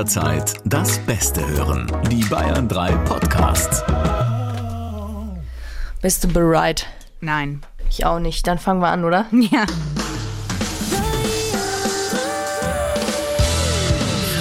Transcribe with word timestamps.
jederzeit 0.00 0.54
das 0.64 0.98
Beste 1.00 1.46
hören. 1.46 1.86
Die 2.10 2.24
Bayern 2.24 2.66
3 2.66 2.92
Podcasts. 3.04 3.84
Bist 6.00 6.24
du 6.24 6.28
bereit? 6.28 6.86
Nein. 7.20 7.60
Ich 7.90 8.06
auch 8.06 8.18
nicht. 8.18 8.46
Dann 8.46 8.58
fangen 8.58 8.80
wir 8.80 8.88
an, 8.88 9.04
oder? 9.04 9.26
Ja. 9.32 9.66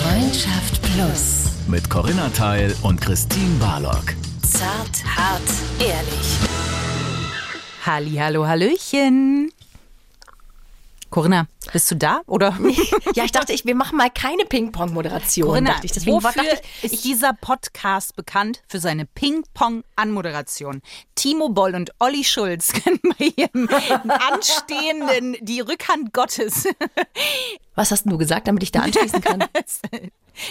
Freundschaft 0.01 0.81
Plus. 0.81 1.49
Mit 1.67 1.89
Corinna 1.89 2.29
Teil 2.29 2.73
und 2.81 3.01
Christine 3.01 3.59
Barlock. 3.59 4.15
Zart, 4.41 5.03
hart, 5.17 5.41
ehrlich. 5.79 6.37
Halli, 7.85 8.15
hallo, 8.15 8.47
hallöchen. 8.47 9.51
Corinna, 11.09 11.47
bist 11.71 11.89
du 11.91 11.95
da 11.95 12.21
oder? 12.27 12.57
Ja, 13.15 13.23
ich 13.23 13.31
dachte, 13.31 13.53
ich, 13.53 13.65
wir 13.65 13.75
machen 13.75 13.97
mal 13.97 14.09
keine 14.09 14.45
Ping-Pong-Moderation. 14.45 15.47
Corinna, 15.47 15.71
dachte 15.71 15.85
ich. 15.87 15.91
Deswegen 15.91 16.23
war- 16.23 16.35
wofür 16.35 16.43
dachte 16.43 16.61
ich, 16.83 16.93
ist 16.93 17.05
dieser 17.05 17.33
Podcast 17.33 18.15
bekannt? 18.15 18.61
Für 18.67 18.79
seine 18.79 19.05
Ping-Pong-Anmoderation. 19.05 20.81
Timo 21.15 21.49
Boll 21.49 21.75
und 21.75 21.91
Olli 21.99 22.23
Schulz 22.23 22.71
können 22.83 22.99
bei 23.17 23.31
ihrem 23.35 23.67
anstehenden 24.31 25.37
Die 25.41 25.59
Rückhand 25.61 26.13
Gottes. 26.13 26.67
was 27.75 27.91
hast 27.91 28.05
du 28.05 28.17
gesagt, 28.17 28.47
damit 28.47 28.63
ich 28.63 28.71
da 28.71 28.81
anschließen 28.81 29.21
kann? 29.21 29.43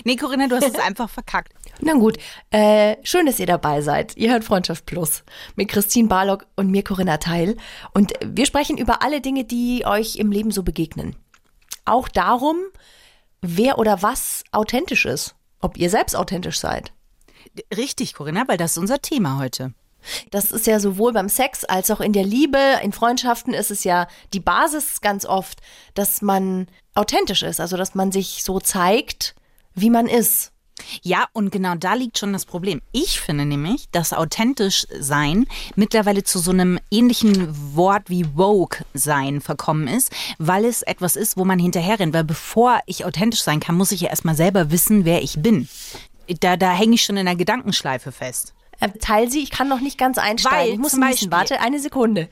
nee, 0.04 0.16
Corinna, 0.16 0.48
du 0.48 0.56
hast 0.56 0.66
es 0.68 0.74
einfach 0.74 1.08
verkackt. 1.08 1.52
Na 1.80 1.92
gut, 1.94 2.18
äh, 2.50 2.96
schön, 3.04 3.26
dass 3.26 3.38
ihr 3.38 3.46
dabei 3.46 3.80
seid. 3.82 4.16
Ihr 4.16 4.32
hört 4.32 4.44
Freundschaft 4.44 4.84
Plus 4.86 5.22
mit 5.56 5.68
Christine 5.68 6.08
Barlock 6.08 6.46
und 6.56 6.70
mir 6.70 6.82
Corinna 6.82 7.18
Teil. 7.18 7.56
Und 7.94 8.12
wir 8.24 8.46
sprechen 8.46 8.78
über 8.78 9.02
alle 9.02 9.20
Dinge, 9.20 9.44
die 9.44 9.84
euch 9.86 10.16
im 10.16 10.32
Leben 10.32 10.50
so 10.50 10.62
begegnen. 10.62 11.07
Auch 11.88 12.08
darum, 12.08 12.56
wer 13.40 13.78
oder 13.78 14.02
was 14.02 14.44
authentisch 14.52 15.06
ist. 15.06 15.34
Ob 15.60 15.76
ihr 15.76 15.90
selbst 15.90 16.14
authentisch 16.14 16.60
seid. 16.60 16.92
Richtig, 17.76 18.14
Corinna, 18.14 18.46
weil 18.46 18.56
das 18.56 18.72
ist 18.72 18.78
unser 18.78 19.02
Thema 19.02 19.38
heute. 19.38 19.72
Das 20.30 20.52
ist 20.52 20.66
ja 20.66 20.78
sowohl 20.78 21.12
beim 21.12 21.28
Sex 21.28 21.64
als 21.64 21.90
auch 21.90 22.00
in 22.00 22.12
der 22.12 22.24
Liebe, 22.24 22.58
in 22.82 22.92
Freundschaften 22.92 23.52
ist 23.52 23.70
es 23.70 23.84
ja 23.84 24.06
die 24.32 24.40
Basis 24.40 25.00
ganz 25.00 25.24
oft, 25.26 25.60
dass 25.94 26.22
man 26.22 26.68
authentisch 26.94 27.42
ist, 27.42 27.60
also 27.60 27.76
dass 27.76 27.94
man 27.94 28.12
sich 28.12 28.44
so 28.44 28.60
zeigt, 28.60 29.34
wie 29.74 29.90
man 29.90 30.06
ist. 30.06 30.52
Ja, 31.02 31.26
und 31.32 31.50
genau 31.50 31.74
da 31.74 31.94
liegt 31.94 32.18
schon 32.18 32.32
das 32.32 32.44
Problem. 32.46 32.80
Ich 32.92 33.20
finde 33.20 33.44
nämlich, 33.44 33.88
dass 33.92 34.12
authentisch 34.12 34.86
sein 34.98 35.46
mittlerweile 35.76 36.22
zu 36.24 36.38
so 36.38 36.50
einem 36.50 36.78
ähnlichen 36.90 37.74
Wort 37.76 38.08
wie 38.10 38.24
Vogue 38.24 38.78
sein 38.94 39.40
verkommen 39.40 39.88
ist, 39.88 40.12
weil 40.38 40.64
es 40.64 40.82
etwas 40.82 41.16
ist, 41.16 41.36
wo 41.36 41.44
man 41.44 41.58
hinterherrennt. 41.58 42.14
Weil 42.14 42.24
bevor 42.24 42.80
ich 42.86 43.04
authentisch 43.04 43.42
sein 43.42 43.60
kann, 43.60 43.76
muss 43.76 43.92
ich 43.92 44.00
ja 44.02 44.08
erstmal 44.10 44.34
selber 44.34 44.70
wissen, 44.70 45.04
wer 45.04 45.22
ich 45.22 45.40
bin. 45.42 45.68
Da, 46.40 46.56
da 46.56 46.72
hänge 46.72 46.94
ich 46.94 47.02
schon 47.04 47.16
in 47.16 47.26
der 47.26 47.36
Gedankenschleife 47.36 48.12
fest. 48.12 48.54
Äh, 48.80 48.90
Teil 49.00 49.30
sie, 49.30 49.42
ich 49.42 49.50
kann 49.50 49.68
noch 49.68 49.80
nicht 49.80 49.98
ganz 49.98 50.18
einsteigen. 50.18 50.58
Weil 50.58 50.72
ich 50.74 50.78
muss 50.78 50.92
niesen. 50.92 51.00
Beispiel- 51.00 51.30
Warte 51.30 51.60
eine 51.60 51.80
Sekunde. 51.80 52.28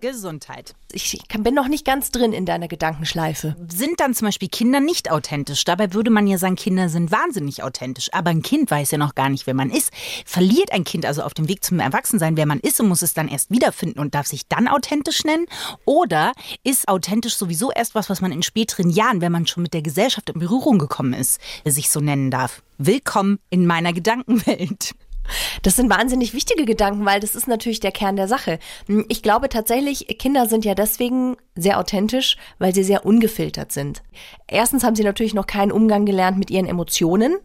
Gesundheit. 0.00 0.74
Ich 0.92 1.18
bin 1.38 1.54
noch 1.54 1.68
nicht 1.68 1.84
ganz 1.84 2.10
drin 2.10 2.32
in 2.32 2.46
deiner 2.46 2.68
Gedankenschleife. 2.68 3.54
Sind 3.68 4.00
dann 4.00 4.14
zum 4.14 4.26
Beispiel 4.26 4.48
Kinder 4.48 4.80
nicht 4.80 5.10
authentisch? 5.10 5.64
Dabei 5.64 5.92
würde 5.92 6.10
man 6.10 6.26
ja 6.26 6.38
sagen, 6.38 6.56
Kinder 6.56 6.88
sind 6.88 7.12
wahnsinnig 7.12 7.62
authentisch. 7.62 8.08
Aber 8.12 8.30
ein 8.30 8.42
Kind 8.42 8.70
weiß 8.70 8.90
ja 8.90 8.98
noch 8.98 9.14
gar 9.14 9.28
nicht, 9.28 9.46
wer 9.46 9.54
man 9.54 9.70
ist. 9.70 9.92
Verliert 10.24 10.72
ein 10.72 10.84
Kind 10.84 11.06
also 11.06 11.22
auf 11.22 11.34
dem 11.34 11.48
Weg 11.48 11.62
zum 11.62 11.80
Erwachsensein, 11.80 12.36
wer 12.36 12.46
man 12.46 12.60
ist 12.60 12.80
und 12.80 12.88
muss 12.88 13.02
es 13.02 13.14
dann 13.14 13.28
erst 13.28 13.50
wiederfinden 13.50 14.00
und 14.00 14.14
darf 14.14 14.26
sich 14.26 14.48
dann 14.48 14.68
authentisch 14.68 15.24
nennen? 15.24 15.46
Oder 15.84 16.32
ist 16.64 16.88
authentisch 16.88 17.36
sowieso 17.36 17.70
erst 17.70 17.94
was, 17.94 18.10
was 18.10 18.20
man 18.20 18.32
in 18.32 18.42
späteren 18.42 18.90
Jahren, 18.90 19.20
wenn 19.20 19.32
man 19.32 19.46
schon 19.46 19.62
mit 19.62 19.74
der 19.74 19.82
Gesellschaft 19.82 20.30
in 20.30 20.40
Berührung 20.40 20.78
gekommen 20.78 21.12
ist, 21.12 21.40
sich 21.64 21.90
so 21.90 22.00
nennen 22.00 22.30
darf? 22.30 22.62
Willkommen 22.78 23.38
in 23.50 23.66
meiner 23.66 23.92
Gedankenwelt. 23.92 24.94
Das 25.62 25.76
sind 25.76 25.90
wahnsinnig 25.90 26.34
wichtige 26.34 26.64
Gedanken, 26.64 27.04
weil 27.04 27.20
das 27.20 27.34
ist 27.34 27.46
natürlich 27.46 27.80
der 27.80 27.92
Kern 27.92 28.16
der 28.16 28.28
Sache. 28.28 28.58
Hm, 28.86 29.04
Ich 29.08 29.22
glaube 29.22 29.48
tatsächlich, 29.48 30.06
Kinder 30.18 30.46
sind 30.46 30.64
ja 30.64 30.74
deswegen 30.74 31.36
sehr 31.54 31.78
authentisch, 31.78 32.36
weil 32.58 32.74
sie 32.74 32.84
sehr 32.84 33.04
ungefiltert 33.06 33.72
sind. 33.72 34.02
Erstens 34.46 34.84
haben 34.84 34.96
sie 34.96 35.04
natürlich 35.04 35.34
noch 35.34 35.46
keinen 35.46 35.72
Umgang 35.72 36.04
gelernt 36.04 36.38
mit 36.38 36.50
ihren 36.50 36.66
Emotionen, 36.66 37.36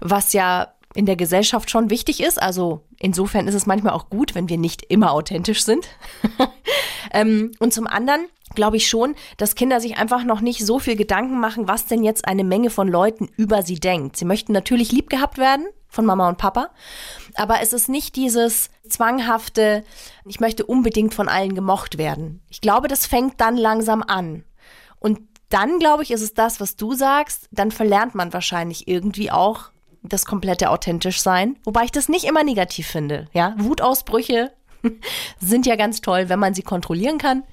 was 0.00 0.32
ja 0.32 0.72
in 0.94 1.06
der 1.06 1.16
Gesellschaft 1.16 1.70
schon 1.70 1.90
wichtig 1.90 2.22
ist. 2.22 2.40
Also 2.40 2.82
insofern 2.98 3.48
ist 3.48 3.54
es 3.54 3.66
manchmal 3.66 3.94
auch 3.94 4.10
gut, 4.10 4.34
wenn 4.34 4.48
wir 4.48 4.58
nicht 4.58 4.82
immer 4.88 5.12
authentisch 5.12 5.64
sind. 5.64 5.86
ähm, 7.12 7.52
und 7.58 7.72
zum 7.72 7.86
anderen 7.86 8.26
glaube 8.54 8.76
ich 8.76 8.88
schon, 8.88 9.14
dass 9.38 9.54
Kinder 9.54 9.80
sich 9.80 9.96
einfach 9.96 10.24
noch 10.24 10.42
nicht 10.42 10.66
so 10.66 10.78
viel 10.78 10.96
Gedanken 10.96 11.40
machen, 11.40 11.68
was 11.68 11.86
denn 11.86 12.04
jetzt 12.04 12.26
eine 12.26 12.44
Menge 12.44 12.68
von 12.68 12.88
Leuten 12.88 13.30
über 13.36 13.62
sie 13.62 13.80
denkt. 13.80 14.16
Sie 14.16 14.26
möchten 14.26 14.52
natürlich 14.52 14.92
lieb 14.92 15.08
gehabt 15.08 15.38
werden 15.38 15.66
von 15.92 16.06
Mama 16.06 16.28
und 16.28 16.38
Papa, 16.38 16.70
aber 17.34 17.60
es 17.60 17.72
ist 17.72 17.88
nicht 17.88 18.16
dieses 18.16 18.70
zwanghafte, 18.88 19.84
ich 20.24 20.40
möchte 20.40 20.64
unbedingt 20.64 21.14
von 21.14 21.28
allen 21.28 21.54
gemocht 21.54 21.98
werden. 21.98 22.42
Ich 22.48 22.60
glaube, 22.60 22.88
das 22.88 23.06
fängt 23.06 23.40
dann 23.40 23.56
langsam 23.56 24.02
an. 24.02 24.44
Und 24.98 25.20
dann, 25.50 25.78
glaube 25.78 26.02
ich, 26.02 26.10
ist 26.10 26.22
es 26.22 26.32
das, 26.32 26.60
was 26.60 26.76
du 26.76 26.94
sagst, 26.94 27.48
dann 27.52 27.70
verlernt 27.70 28.14
man 28.14 28.32
wahrscheinlich 28.32 28.88
irgendwie 28.88 29.30
auch 29.30 29.70
das 30.02 30.24
komplette 30.24 30.70
authentisch 30.70 31.20
sein, 31.20 31.56
wobei 31.62 31.84
ich 31.84 31.92
das 31.92 32.08
nicht 32.08 32.24
immer 32.24 32.42
negativ 32.42 32.86
finde, 32.86 33.28
ja? 33.32 33.54
Wutausbrüche 33.58 34.50
sind 35.38 35.66
ja 35.66 35.76
ganz 35.76 36.00
toll, 36.00 36.28
wenn 36.28 36.38
man 36.38 36.54
sie 36.54 36.62
kontrollieren 36.62 37.18
kann. 37.18 37.44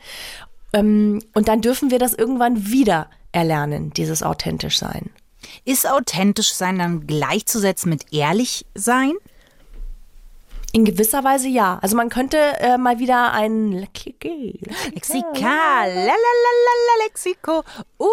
Ähm, 0.72 1.22
und 1.34 1.48
dann 1.50 1.62
dürfen 1.62 1.92
wir 1.92 2.00
das 2.00 2.14
irgendwann 2.14 2.68
wieder 2.72 3.10
erlernen, 3.32 3.92
dieses 3.92 4.24
authentisch 4.24 4.80
sein. 4.80 5.12
Ist 5.66 5.88
authentisch 5.88 6.54
sein 6.54 6.80
dann 6.80 7.08
gleichzusetzen 7.08 7.90
mit 7.90 8.14
ehrlich 8.14 8.66
sein? 8.76 9.14
In 10.72 10.86
gewisser 10.86 11.24
Weise 11.24 11.48
ja. 11.48 11.80
Also 11.82 11.96
man 11.96 12.10
könnte 12.10 12.38
äh, 12.60 12.78
mal 12.78 13.00
wieder 13.00 13.32
ein 13.34 13.72
Lexika, 13.72 14.28
la 15.86 16.14
Lexiko. 17.04 17.64
Uh, 17.98 18.06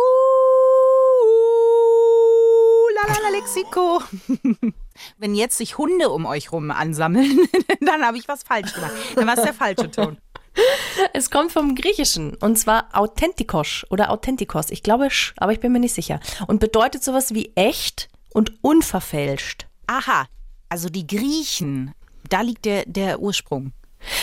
la 2.94 3.02
la 3.12 3.18
la 3.22 3.28
Lexiko. 3.36 4.00
Wenn 5.18 5.34
jetzt 5.34 5.58
sich 5.58 5.76
Hunde 5.76 6.08
um 6.08 6.24
euch 6.24 6.52
rum 6.52 6.70
ansammeln, 6.70 7.46
dann 7.80 8.02
habe 8.06 8.16
ich 8.16 8.26
was 8.28 8.42
falsch 8.42 8.72
gemacht. 8.72 8.92
Dann 9.14 9.26
war 9.26 9.36
es 9.36 9.44
der 9.44 9.52
falsche 9.52 9.90
Ton. 9.90 10.16
Es 11.12 11.30
kommt 11.30 11.52
vom 11.52 11.74
Griechischen 11.74 12.34
und 12.36 12.56
zwar 12.58 12.88
authentikos 12.92 13.86
oder 13.90 14.10
authentikos. 14.10 14.70
Ich 14.70 14.82
glaube, 14.82 15.10
sch, 15.10 15.34
aber 15.36 15.52
ich 15.52 15.60
bin 15.60 15.72
mir 15.72 15.80
nicht 15.80 15.94
sicher. 15.94 16.20
Und 16.46 16.60
bedeutet 16.60 17.04
sowas 17.04 17.34
wie 17.34 17.52
echt 17.54 18.08
und 18.32 18.52
unverfälscht. 18.62 19.66
Aha, 19.86 20.26
also 20.68 20.88
die 20.88 21.06
Griechen, 21.06 21.92
da 22.28 22.40
liegt 22.40 22.64
der, 22.64 22.84
der 22.86 23.20
Ursprung. 23.20 23.72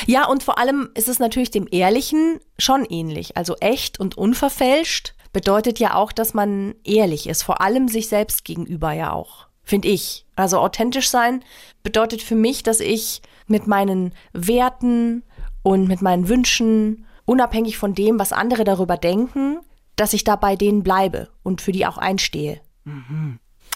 Ja, 0.05 0.27
und 0.27 0.43
vor 0.43 0.57
allem 0.57 0.89
ist 0.93 1.07
es 1.07 1.19
natürlich 1.19 1.51
dem 1.51 1.67
Ehrlichen 1.69 2.39
schon 2.57 2.85
ähnlich. 2.85 3.37
Also 3.37 3.55
echt 3.59 3.99
und 3.99 4.17
unverfälscht 4.17 5.13
bedeutet 5.33 5.79
ja 5.79 5.95
auch, 5.95 6.11
dass 6.11 6.33
man 6.33 6.75
ehrlich 6.83 7.27
ist. 7.27 7.43
Vor 7.43 7.61
allem 7.61 7.87
sich 7.87 8.07
selbst 8.07 8.45
gegenüber 8.45 8.91
ja 8.91 9.11
auch. 9.11 9.47
Finde 9.63 9.87
ich. 9.87 10.25
Also 10.35 10.59
authentisch 10.59 11.09
sein 11.09 11.43
bedeutet 11.81 12.21
für 12.21 12.35
mich, 12.35 12.63
dass 12.63 12.79
ich 12.79 13.21
mit 13.47 13.67
meinen 13.67 14.13
Werten 14.33 15.23
und 15.63 15.87
mit 15.87 16.01
meinen 16.01 16.29
Wünschen, 16.29 17.05
unabhängig 17.25 17.77
von 17.77 17.95
dem, 17.95 18.19
was 18.19 18.31
andere 18.31 18.63
darüber 18.63 18.97
denken, 18.97 19.59
dass 19.95 20.13
ich 20.13 20.23
da 20.23 20.35
bei 20.35 20.55
denen 20.55 20.83
bleibe 20.83 21.29
und 21.41 21.61
für 21.61 21.71
die 21.71 21.85
auch 21.85 21.97
einstehe. 21.97 22.61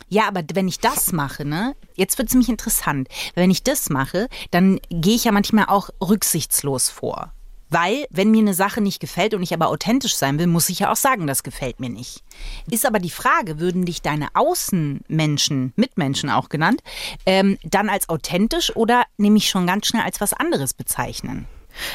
Ja, 0.09 0.27
aber 0.27 0.43
wenn 0.53 0.67
ich 0.67 0.79
das 0.79 1.11
mache, 1.11 1.43
ne, 1.45 1.75
jetzt 1.95 2.17
wird 2.17 2.29
es 2.29 2.33
nämlich 2.33 2.49
interessant. 2.49 3.07
Wenn 3.35 3.51
ich 3.51 3.63
das 3.63 3.89
mache, 3.89 4.27
dann 4.51 4.79
gehe 4.89 5.15
ich 5.15 5.25
ja 5.25 5.31
manchmal 5.31 5.65
auch 5.65 5.89
rücksichtslos 6.01 6.89
vor. 6.89 7.33
Weil, 7.69 8.05
wenn 8.09 8.31
mir 8.31 8.39
eine 8.39 8.53
Sache 8.53 8.79
nicht 8.79 9.01
gefällt 9.01 9.33
und 9.33 9.43
ich 9.43 9.53
aber 9.53 9.67
authentisch 9.67 10.15
sein 10.15 10.39
will, 10.39 10.47
muss 10.47 10.69
ich 10.69 10.79
ja 10.79 10.91
auch 10.91 10.95
sagen, 10.95 11.27
das 11.27 11.43
gefällt 11.43 11.81
mir 11.81 11.89
nicht. 11.89 12.23
Ist 12.71 12.85
aber 12.85 12.99
die 12.99 13.09
Frage, 13.09 13.59
würden 13.59 13.85
dich 13.85 14.01
deine 14.01 14.29
Außenmenschen, 14.35 15.73
Mitmenschen 15.75 16.29
auch 16.29 16.47
genannt, 16.47 16.81
ähm, 17.25 17.57
dann 17.63 17.89
als 17.89 18.07
authentisch 18.07 18.73
oder 18.77 19.03
nämlich 19.17 19.49
schon 19.49 19.67
ganz 19.67 19.87
schnell 19.87 20.03
als 20.03 20.21
was 20.21 20.31
anderes 20.31 20.73
bezeichnen? 20.73 21.45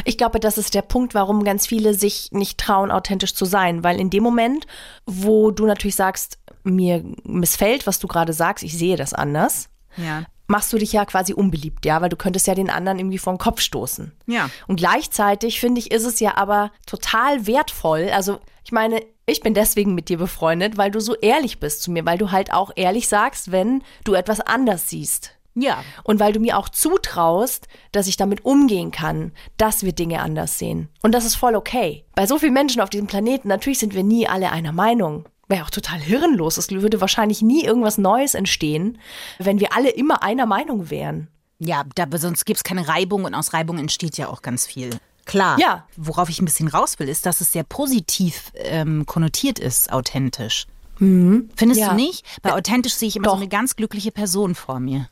Ich 0.04 0.18
glaube, 0.18 0.40
das 0.40 0.58
ist 0.58 0.74
der 0.74 0.82
Punkt, 0.82 1.14
warum 1.14 1.44
ganz 1.44 1.66
viele 1.66 1.94
sich 1.94 2.28
nicht 2.32 2.58
trauen, 2.58 2.90
authentisch 2.90 3.34
zu 3.34 3.44
sein. 3.44 3.82
Weil 3.84 4.00
in 4.00 4.10
dem 4.10 4.22
Moment, 4.22 4.66
wo 5.06 5.50
du 5.50 5.66
natürlich 5.66 5.96
sagst, 5.96 6.38
mir 6.64 7.04
missfällt, 7.24 7.86
was 7.86 7.98
du 7.98 8.06
gerade 8.06 8.32
sagst, 8.32 8.62
ich 8.64 8.76
sehe 8.76 8.96
das 8.96 9.12
anders, 9.14 9.68
Ja. 9.96 10.24
machst 10.46 10.72
du 10.72 10.78
dich 10.78 10.92
ja 10.92 11.04
quasi 11.04 11.32
unbeliebt, 11.32 11.84
ja, 11.86 12.00
weil 12.00 12.08
du 12.08 12.16
könntest 12.16 12.46
ja 12.46 12.54
den 12.54 12.70
anderen 12.70 12.98
irgendwie 12.98 13.18
vor 13.18 13.32
den 13.32 13.38
Kopf 13.38 13.60
stoßen. 13.60 14.12
Ja. 14.26 14.48
Und 14.68 14.76
gleichzeitig 14.76 15.58
finde 15.60 15.80
ich, 15.80 15.90
ist 15.90 16.04
es 16.04 16.20
ja 16.20 16.36
aber 16.36 16.70
total 16.86 17.46
wertvoll. 17.46 18.10
Also, 18.14 18.38
ich 18.64 18.70
meine, 18.72 19.02
ich 19.26 19.40
bin 19.40 19.54
deswegen 19.54 19.94
mit 19.94 20.08
dir 20.08 20.18
befreundet, 20.18 20.76
weil 20.76 20.90
du 20.90 21.00
so 21.00 21.14
ehrlich 21.16 21.58
bist 21.58 21.82
zu 21.82 21.90
mir, 21.90 22.04
weil 22.06 22.18
du 22.18 22.30
halt 22.30 22.52
auch 22.52 22.70
ehrlich 22.76 23.08
sagst, 23.08 23.50
wenn 23.50 23.82
du 24.04 24.14
etwas 24.14 24.40
anders 24.40 24.88
siehst. 24.90 25.32
Ja. 25.54 25.82
Und 26.04 26.18
weil 26.20 26.32
du 26.32 26.40
mir 26.40 26.56
auch 26.58 26.68
zutraust, 26.70 27.68
dass 27.92 28.06
ich 28.06 28.16
damit 28.16 28.44
umgehen 28.44 28.90
kann, 28.90 29.32
dass 29.58 29.82
wir 29.84 29.92
Dinge 29.92 30.20
anders 30.22 30.58
sehen. 30.58 30.88
Und 31.02 31.12
das 31.12 31.24
ist 31.24 31.34
voll 31.34 31.54
okay. 31.54 32.04
Bei 32.14 32.26
so 32.26 32.38
vielen 32.38 32.54
Menschen 32.54 32.80
auf 32.80 32.90
diesem 32.90 33.06
Planeten, 33.06 33.48
natürlich 33.48 33.78
sind 33.78 33.94
wir 33.94 34.02
nie 34.02 34.26
alle 34.26 34.50
einer 34.50 34.72
Meinung. 34.72 35.26
wäre 35.48 35.64
auch 35.64 35.70
total 35.70 35.98
hirnlos. 36.00 36.56
Es 36.56 36.70
würde 36.70 37.02
wahrscheinlich 37.02 37.42
nie 37.42 37.62
irgendwas 37.64 37.98
Neues 37.98 38.34
entstehen, 38.34 38.96
wenn 39.38 39.60
wir 39.60 39.74
alle 39.76 39.90
immer 39.90 40.22
einer 40.22 40.46
Meinung 40.46 40.88
wären. 40.88 41.28
Ja, 41.58 41.84
da, 41.94 42.06
sonst 42.16 42.46
gibt 42.46 42.56
es 42.56 42.64
keine 42.64 42.88
Reibung 42.88 43.24
und 43.24 43.34
aus 43.34 43.52
Reibung 43.52 43.78
entsteht 43.78 44.16
ja 44.16 44.28
auch 44.28 44.40
ganz 44.40 44.66
viel. 44.66 44.90
Klar. 45.26 45.58
Ja. 45.60 45.86
Worauf 45.96 46.28
ich 46.30 46.40
ein 46.40 46.46
bisschen 46.46 46.68
raus 46.68 46.98
will, 46.98 47.08
ist, 47.08 47.26
dass 47.26 47.40
es 47.42 47.52
sehr 47.52 47.62
positiv 47.64 48.50
ähm, 48.54 49.04
konnotiert 49.06 49.58
ist, 49.58 49.92
authentisch. 49.92 50.66
Findest 50.96 51.80
Ja. 51.80 51.90
du 51.90 51.94
nicht? 51.96 52.24
Bei 52.42 52.54
authentisch 52.54 52.94
sehe 52.94 53.08
ich 53.08 53.16
immer 53.16 53.24
Doch. 53.26 53.32
so 53.34 53.40
eine 53.40 53.48
ganz 53.48 53.76
glückliche 53.76 54.10
Person 54.12 54.54
vor 54.54 54.80
mir. 54.80 55.08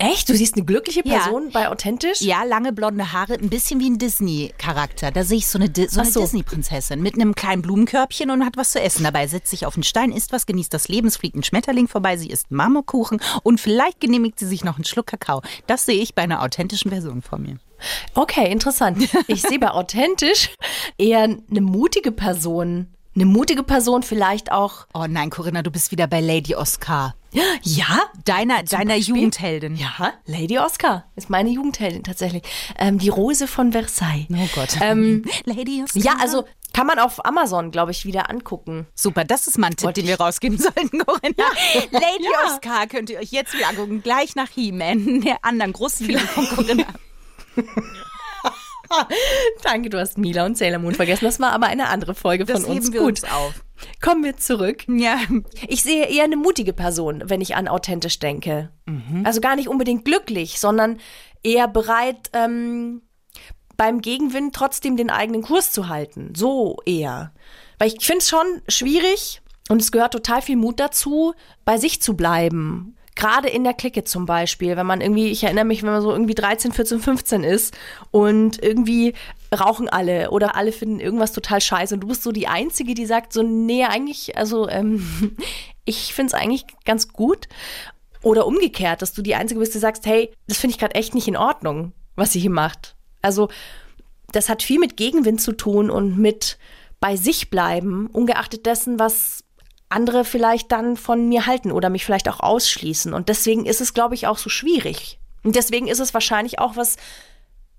Echt? 0.00 0.28
Du 0.28 0.34
siehst 0.34 0.54
eine 0.56 0.64
glückliche 0.64 1.02
Ja. 1.04 1.18
Person 1.18 1.50
bei 1.52 1.68
authentisch? 1.68 2.20
Ja, 2.20 2.42
lange 2.44 2.72
blonde 2.72 3.12
Haare, 3.12 3.34
ein 3.34 3.50
bisschen 3.50 3.80
wie 3.80 3.90
ein 3.90 3.98
Disney-Charakter. 3.98 5.10
Da 5.10 5.24
sehe 5.24 5.38
ich 5.38 5.46
so 5.46 5.58
eine, 5.58 5.68
Di- 5.68 5.88
so 5.88 6.00
eine 6.00 6.10
so. 6.10 6.20
Disney-Prinzessin 6.20 7.02
mit 7.02 7.14
einem 7.14 7.34
kleinen 7.34 7.62
Blumenkörbchen 7.62 8.30
und 8.30 8.44
hat 8.44 8.56
was 8.56 8.70
zu 8.72 8.80
essen. 8.80 9.04
Dabei 9.04 9.26
setzt 9.26 9.50
sich 9.50 9.66
auf 9.66 9.74
einen 9.74 9.82
Stein, 9.82 10.12
isst 10.12 10.32
was, 10.32 10.46
genießt 10.46 10.72
das 10.72 10.88
Leben, 10.88 11.08
es 11.08 11.16
fliegt 11.18 11.36
ein 11.36 11.42
Schmetterling 11.42 11.86
vorbei, 11.88 12.16
sie 12.16 12.28
isst 12.30 12.50
Marmorkuchen 12.50 13.20
und 13.42 13.60
vielleicht 13.60 14.00
genehmigt 14.00 14.38
sie 14.38 14.46
sich 14.46 14.64
noch 14.64 14.76
einen 14.76 14.84
Schluck 14.84 15.06
Kakao. 15.08 15.42
Das 15.66 15.84
sehe 15.86 16.00
ich 16.00 16.14
bei 16.14 16.22
einer 16.22 16.42
authentischen 16.42 16.90
Person 16.90 17.20
vor 17.22 17.38
mir. 17.38 17.58
Okay, 18.14 18.50
interessant. 18.50 19.08
Ich 19.26 19.42
sehe 19.42 19.58
bei 19.58 19.70
authentisch 19.70 20.50
eher 20.98 21.22
eine 21.24 21.60
mutige 21.60 22.12
Person. 22.12 22.88
Eine 23.14 23.24
mutige 23.24 23.62
Person 23.64 24.02
vielleicht 24.02 24.52
auch. 24.52 24.86
Oh 24.94 25.06
nein, 25.08 25.30
Corinna, 25.30 25.62
du 25.62 25.70
bist 25.70 25.90
wieder 25.90 26.06
bei 26.06 26.20
Lady 26.20 26.54
Oscar. 26.54 27.14
Ja? 27.32 28.00
Deiner, 28.24 28.62
deiner 28.62 28.94
Beispiel? 28.94 29.16
Jugendheldin. 29.16 29.76
Ja, 29.76 30.14
Lady 30.26 30.58
Oscar 30.58 31.04
ist 31.16 31.30
meine 31.30 31.50
Jugendheldin 31.50 32.02
tatsächlich. 32.02 32.42
Ähm, 32.78 32.98
die 32.98 33.08
Rose 33.08 33.46
von 33.46 33.72
Versailles. 33.72 34.26
Oh 34.30 34.48
Gott. 34.54 34.76
Ähm, 34.80 35.24
Lady 35.44 35.82
Oscar. 35.82 36.00
ja, 36.00 36.16
also 36.20 36.44
kann 36.72 36.86
man 36.86 36.98
auf 36.98 37.24
Amazon, 37.24 37.70
glaube 37.70 37.90
ich, 37.90 38.04
wieder 38.04 38.30
angucken. 38.30 38.86
Super, 38.94 39.24
das 39.24 39.46
ist 39.46 39.58
mal 39.58 39.68
ein 39.68 39.76
Tipp, 39.76 39.86
Wollte 39.86 40.00
den 40.00 40.08
wir 40.08 40.20
rausgeben 40.20 40.58
sollten, 40.58 40.98
Corinna. 40.98 41.44
Lady 41.90 42.24
Ja. 42.24 42.54
Oscar 42.54 42.86
könnt 42.86 43.10
ihr 43.10 43.18
euch 43.18 43.30
jetzt 43.30 43.54
wieder 43.54 43.68
angucken, 43.68 44.02
gleich 44.02 44.34
nach 44.36 44.48
He-Man, 44.48 45.20
der 45.22 45.44
anderen 45.44 45.72
großen 45.72 46.06
Liebe 46.06 46.20
von 46.20 46.48
Corinna. 46.48 46.86
Danke, 49.62 49.90
du 49.90 49.98
hast 49.98 50.18
Mila 50.18 50.46
und 50.46 50.56
Sailor 50.58 50.78
Moon 50.78 50.94
vergessen. 50.94 51.24
Das 51.24 51.40
war 51.40 51.52
aber 51.52 51.66
eine 51.66 51.88
andere 51.88 52.14
Folge 52.14 52.44
Das 52.44 52.62
von 52.62 52.70
uns. 52.70 52.90
Gut, 52.90 53.00
uns 53.00 53.24
auf. 53.24 53.54
Kommen 54.00 54.24
wir 54.24 54.36
zurück. 54.36 54.84
Ja. 54.88 55.18
Ich 55.68 55.82
sehe 55.82 56.06
eher 56.06 56.24
eine 56.24 56.36
mutige 56.36 56.72
Person, 56.72 57.22
wenn 57.26 57.40
ich 57.40 57.56
an 57.56 57.68
authentisch 57.68 58.18
denke. 58.18 58.70
Also 59.24 59.40
gar 59.40 59.56
nicht 59.56 59.68
unbedingt 59.68 60.04
glücklich, 60.04 60.60
sondern 60.60 60.98
eher 61.42 61.68
bereit, 61.68 62.30
ähm, 62.32 63.02
beim 63.76 64.00
Gegenwind 64.02 64.54
trotzdem 64.54 64.96
den 64.96 65.10
eigenen 65.10 65.42
Kurs 65.42 65.72
zu 65.72 65.88
halten. 65.88 66.34
So 66.36 66.78
eher. 66.84 67.32
Weil 67.78 67.88
ich 67.88 68.04
finde 68.04 68.18
es 68.18 68.28
schon 68.28 68.60
schwierig 68.68 69.40
und 69.70 69.80
es 69.80 69.90
gehört 69.90 70.12
total 70.12 70.42
viel 70.42 70.56
Mut 70.56 70.78
dazu, 70.80 71.34
bei 71.64 71.78
sich 71.78 72.02
zu 72.02 72.14
bleiben. 72.14 72.96
Gerade 73.16 73.48
in 73.48 73.64
der 73.64 73.74
Clique 73.74 74.04
zum 74.04 74.24
Beispiel, 74.24 74.76
wenn 74.76 74.86
man 74.86 75.00
irgendwie, 75.00 75.28
ich 75.28 75.44
erinnere 75.44 75.64
mich, 75.64 75.82
wenn 75.82 75.90
man 75.90 76.00
so 76.00 76.12
irgendwie 76.12 76.34
13, 76.34 76.72
14, 76.72 77.00
15 77.00 77.44
ist 77.44 77.76
und 78.10 78.62
irgendwie 78.62 79.14
rauchen 79.54 79.88
alle 79.88 80.30
oder 80.30 80.54
alle 80.54 80.72
finden 80.72 81.00
irgendwas 81.00 81.32
total 81.32 81.60
scheiße 81.60 81.94
und 81.94 82.00
du 82.00 82.06
bist 82.06 82.22
so 82.22 82.32
die 82.32 82.46
Einzige, 82.46 82.94
die 82.94 83.06
sagt 83.06 83.32
so, 83.32 83.42
nee, 83.42 83.84
eigentlich, 83.84 84.36
also 84.36 84.68
ähm, 84.68 85.36
ich 85.84 86.14
finde 86.14 86.34
es 86.34 86.40
eigentlich 86.40 86.64
ganz 86.84 87.08
gut. 87.12 87.48
Oder 88.22 88.46
umgekehrt, 88.46 89.00
dass 89.00 89.14
du 89.14 89.22
die 89.22 89.34
Einzige 89.34 89.60
bist, 89.60 89.74
die 89.74 89.78
sagst, 89.78 90.04
hey, 90.04 90.30
das 90.46 90.58
finde 90.58 90.72
ich 90.74 90.78
gerade 90.78 90.94
echt 90.94 91.14
nicht 91.14 91.26
in 91.26 91.38
Ordnung, 91.38 91.92
was 92.16 92.32
sie 92.32 92.40
hier 92.40 92.50
macht. 92.50 92.94
Also 93.22 93.48
das 94.32 94.48
hat 94.48 94.62
viel 94.62 94.78
mit 94.78 94.98
Gegenwind 94.98 95.40
zu 95.40 95.52
tun 95.52 95.90
und 95.90 96.18
mit 96.18 96.58
bei 97.00 97.16
sich 97.16 97.48
bleiben, 97.48 98.08
ungeachtet 98.08 98.66
dessen, 98.66 98.98
was 98.98 99.42
andere 99.90 100.24
vielleicht 100.24 100.72
dann 100.72 100.96
von 100.96 101.28
mir 101.28 101.46
halten 101.46 101.72
oder 101.72 101.90
mich 101.90 102.04
vielleicht 102.04 102.28
auch 102.28 102.40
ausschließen. 102.40 103.12
Und 103.12 103.28
deswegen 103.28 103.66
ist 103.66 103.80
es, 103.80 103.92
glaube 103.92 104.14
ich, 104.14 104.26
auch 104.26 104.38
so 104.38 104.48
schwierig. 104.48 105.18
Und 105.42 105.56
deswegen 105.56 105.88
ist 105.88 106.00
es 106.00 106.14
wahrscheinlich 106.14 106.58
auch 106.58 106.76
was 106.76 106.96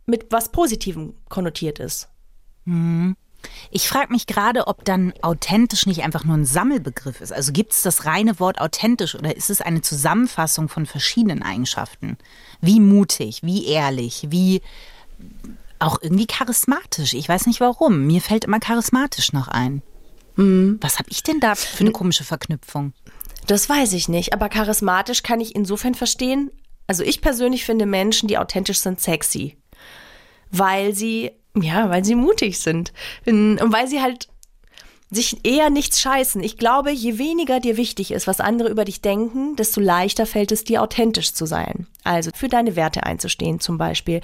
mit 0.06 0.32
was 0.32 0.52
Positivem 0.52 1.16
konnotiert 1.30 1.80
ist. 1.80 2.10
Ich 3.72 3.88
frage 3.88 4.12
mich 4.12 4.28
gerade, 4.28 4.68
ob 4.68 4.86
dann 4.86 5.14
authentisch 5.22 5.86
nicht 5.86 6.04
einfach 6.04 6.24
nur 6.24 6.38
ein 6.38 6.46
Sammelbegriff 6.46 7.22
ist. 7.22 7.32
Also 7.32 7.52
gibt 7.52 7.72
es 7.72 7.82
das 7.82 8.06
reine 8.06 8.40
Wort 8.40 8.60
authentisch 8.60 9.16
oder 9.16 9.36
ist 9.36 9.50
es 9.50 9.62
eine 9.62 9.82
Zusammenfassung 9.82 10.70
von 10.70 10.86
verschiedenen 10.86 11.42
Eigenschaften? 11.42 12.18
Wie 12.60 12.80
mutig, 12.80 13.42
wie 13.44 13.66
ehrlich, 13.66 14.28
wie 14.30 14.62
auch 15.80 16.00
irgendwie 16.02 16.28
charismatisch. 16.28 17.14
Ich 17.14 17.28
weiß 17.28 17.48
nicht 17.48 17.60
warum. 17.60 18.06
Mir 18.06 18.22
fällt 18.22 18.46
immer 18.46 18.60
charismatisch 18.60 19.34
noch 19.34 19.48
ein. 19.48 19.82
Was 20.82 21.00
habe 21.00 21.10
ich 21.10 21.24
denn 21.24 21.40
da 21.40 21.56
für 21.56 21.82
eine 21.82 21.92
komische 21.92 22.24
Verknüpfung? 22.24 22.94
Das 23.48 23.70
weiß 23.70 23.94
ich 23.94 24.10
nicht, 24.10 24.34
aber 24.34 24.50
charismatisch 24.50 25.24
kann 25.24 25.42
ich 25.42 25.56
insofern 25.56 25.96
verstehen. 25.96 26.52
Also 26.88 27.04
ich 27.04 27.22
persönlich 27.22 27.66
finde 27.66 27.86
Menschen, 27.86 28.28
die 28.28 28.38
authentisch 28.38 28.80
sind, 28.80 29.00
sexy. 29.00 29.58
Weil 30.52 30.94
sie, 30.94 31.32
ja, 31.56 31.90
weil 31.90 32.04
sie 32.04 32.16
mutig 32.16 32.60
sind. 32.60 32.92
Und 33.26 33.60
weil 33.72 33.88
sie 33.88 34.02
halt 34.02 34.30
sich 35.10 35.46
eher 35.46 35.70
nichts 35.70 36.00
scheißen. 36.00 36.42
Ich 36.42 36.58
glaube, 36.58 36.92
je 36.92 37.18
weniger 37.18 37.60
dir 37.60 37.76
wichtig 37.76 38.12
ist, 38.12 38.28
was 38.28 38.40
andere 38.40 38.70
über 38.70 38.86
dich 38.86 39.02
denken, 39.02 39.58
desto 39.58 39.82
leichter 39.82 40.26
fällt 40.26 40.54
es 40.54 40.64
dir, 40.64 40.82
authentisch 40.82 41.34
zu 41.34 41.46
sein. 41.46 41.88
Also 42.04 42.32
für 42.34 42.48
deine 42.48 42.78
Werte 42.78 43.04
einzustehen 43.04 43.60
zum 43.60 43.78
Beispiel. 43.78 44.22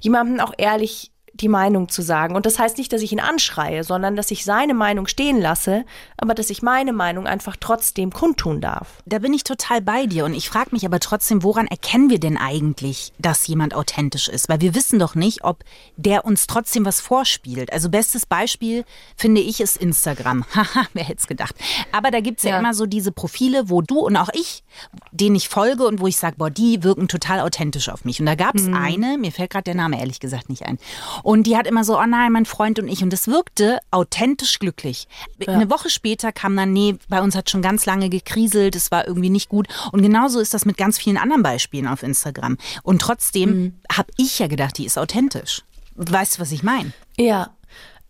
Jemandem 0.00 0.40
auch 0.40 0.54
ehrlich 0.56 1.12
die 1.40 1.48
Meinung 1.48 1.88
zu 1.88 2.02
sagen. 2.02 2.34
Und 2.36 2.46
das 2.46 2.58
heißt 2.58 2.78
nicht, 2.78 2.92
dass 2.92 3.02
ich 3.02 3.12
ihn 3.12 3.20
anschreie, 3.20 3.84
sondern 3.84 4.16
dass 4.16 4.30
ich 4.30 4.44
seine 4.44 4.74
Meinung 4.74 5.06
stehen 5.06 5.40
lasse, 5.40 5.84
aber 6.16 6.34
dass 6.34 6.50
ich 6.50 6.62
meine 6.62 6.92
Meinung 6.92 7.26
einfach 7.26 7.56
trotzdem 7.58 8.12
kundtun 8.12 8.60
darf. 8.60 9.02
Da 9.06 9.18
bin 9.18 9.32
ich 9.32 9.44
total 9.44 9.80
bei 9.80 10.06
dir 10.06 10.24
und 10.24 10.34
ich 10.34 10.48
frage 10.48 10.70
mich 10.72 10.84
aber 10.84 11.00
trotzdem, 11.00 11.42
woran 11.42 11.66
erkennen 11.66 12.10
wir 12.10 12.20
denn 12.20 12.36
eigentlich, 12.36 13.12
dass 13.18 13.46
jemand 13.46 13.74
authentisch 13.74 14.28
ist? 14.28 14.48
Weil 14.48 14.60
wir 14.60 14.74
wissen 14.74 14.98
doch 14.98 15.14
nicht, 15.14 15.44
ob 15.44 15.64
der 15.96 16.24
uns 16.24 16.46
trotzdem 16.46 16.84
was 16.84 17.00
vorspielt. 17.00 17.72
Also 17.72 17.88
bestes 17.88 18.26
Beispiel 18.26 18.84
finde 19.16 19.40
ich 19.40 19.60
ist 19.60 19.76
Instagram. 19.76 20.44
Haha, 20.54 20.86
wer 20.92 21.04
hätte 21.04 21.20
es 21.20 21.26
gedacht. 21.26 21.54
Aber 21.92 22.10
da 22.10 22.20
gibt's 22.20 22.42
ja, 22.42 22.50
Ja. 22.50 22.58
immer 22.58 22.74
so 22.74 22.86
diese 22.86 23.12
Profile, 23.12 23.68
wo 23.70 23.80
du 23.82 24.00
und 24.00 24.16
auch 24.16 24.30
ich, 24.34 24.62
denen 25.12 25.36
ich 25.36 25.48
folge 25.48 25.86
und 25.86 26.00
wo 26.00 26.06
ich 26.06 26.16
sage, 26.16 26.36
boah, 26.36 26.50
die 26.50 26.82
wirken 26.82 27.08
total 27.08 27.40
authentisch 27.40 27.88
auf 27.88 28.04
mich. 28.04 28.20
Und 28.20 28.26
da 28.26 28.34
gab's 28.34 28.66
eine, 28.66 29.16
mir 29.18 29.32
fällt 29.32 29.50
gerade 29.50 29.64
der 29.64 29.74
Name 29.74 29.98
ehrlich 30.00 30.20
gesagt 30.20 30.48
nicht 30.48 30.66
ein. 30.66 30.78
Und 31.22 31.29
die 31.44 31.56
hat 31.56 31.66
immer 31.66 31.84
so, 31.84 31.98
oh 31.98 32.06
nein, 32.06 32.32
mein 32.32 32.46
Freund 32.46 32.78
und 32.78 32.88
ich. 32.88 33.02
Und 33.02 33.12
das 33.12 33.28
wirkte 33.28 33.78
authentisch 33.90 34.58
glücklich. 34.58 35.06
Eine 35.46 35.70
Woche 35.70 35.90
später 35.90 36.32
kam 36.32 36.56
dann, 36.56 36.72
nee, 36.72 36.96
bei 37.08 37.22
uns 37.22 37.34
hat 37.34 37.50
schon 37.50 37.62
ganz 37.62 37.86
lange 37.86 38.08
gekriselt, 38.08 38.74
es 38.76 38.90
war 38.90 39.06
irgendwie 39.06 39.30
nicht 39.30 39.48
gut. 39.48 39.68
Und 39.92 40.02
genauso 40.02 40.40
ist 40.40 40.54
das 40.54 40.64
mit 40.64 40.76
ganz 40.76 40.98
vielen 40.98 41.16
anderen 41.16 41.42
Beispielen 41.42 41.86
auf 41.86 42.02
Instagram. 42.02 42.56
Und 42.82 43.02
trotzdem 43.02 43.80
habe 43.92 44.10
ich 44.16 44.38
ja 44.38 44.46
gedacht, 44.46 44.78
die 44.78 44.86
ist 44.86 44.98
authentisch. 44.98 45.62
Weißt 45.94 46.36
du, 46.36 46.40
was 46.40 46.52
ich 46.52 46.62
meine? 46.62 46.92
Ja, 47.18 47.50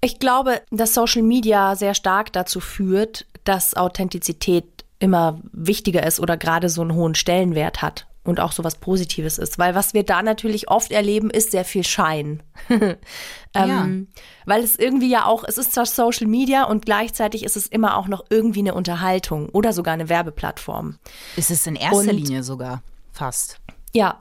ich 0.00 0.18
glaube, 0.18 0.62
dass 0.70 0.94
Social 0.94 1.22
Media 1.22 1.76
sehr 1.76 1.94
stark 1.94 2.32
dazu 2.32 2.60
führt, 2.60 3.26
dass 3.44 3.74
Authentizität 3.74 4.64
immer 4.98 5.40
wichtiger 5.52 6.06
ist 6.06 6.20
oder 6.20 6.36
gerade 6.36 6.68
so 6.68 6.82
einen 6.82 6.94
hohen 6.94 7.14
Stellenwert 7.14 7.82
hat 7.82 8.06
und 8.24 8.40
auch 8.40 8.52
so 8.52 8.64
was 8.64 8.76
Positives 8.76 9.38
ist. 9.38 9.58
Weil 9.58 9.74
was 9.74 9.94
wir 9.94 10.02
da 10.04 10.22
natürlich 10.22 10.68
oft 10.68 10.90
erleben, 10.92 11.30
ist 11.30 11.50
sehr 11.52 11.64
viel 11.64 11.84
Schein. 11.84 12.42
ähm, 13.54 14.08
Weil 14.44 14.62
es 14.62 14.76
irgendwie 14.76 15.10
ja 15.10 15.24
auch, 15.24 15.44
es 15.44 15.58
ist 15.58 15.72
zwar 15.72 15.86
Social 15.86 16.26
Media 16.26 16.64
und 16.64 16.84
gleichzeitig 16.84 17.44
ist 17.44 17.56
es 17.56 17.66
immer 17.66 17.96
auch 17.96 18.08
noch 18.08 18.24
irgendwie 18.30 18.60
eine 18.60 18.74
Unterhaltung 18.74 19.48
oder 19.48 19.72
sogar 19.72 19.94
eine 19.94 20.08
Werbeplattform. 20.08 20.98
Ist 21.36 21.50
es 21.50 21.66
in 21.66 21.76
erster 21.76 21.98
Und- 21.98 22.08
Linie 22.10 22.42
sogar 22.42 22.82
fast. 23.12 23.58
Ja. 23.92 24.20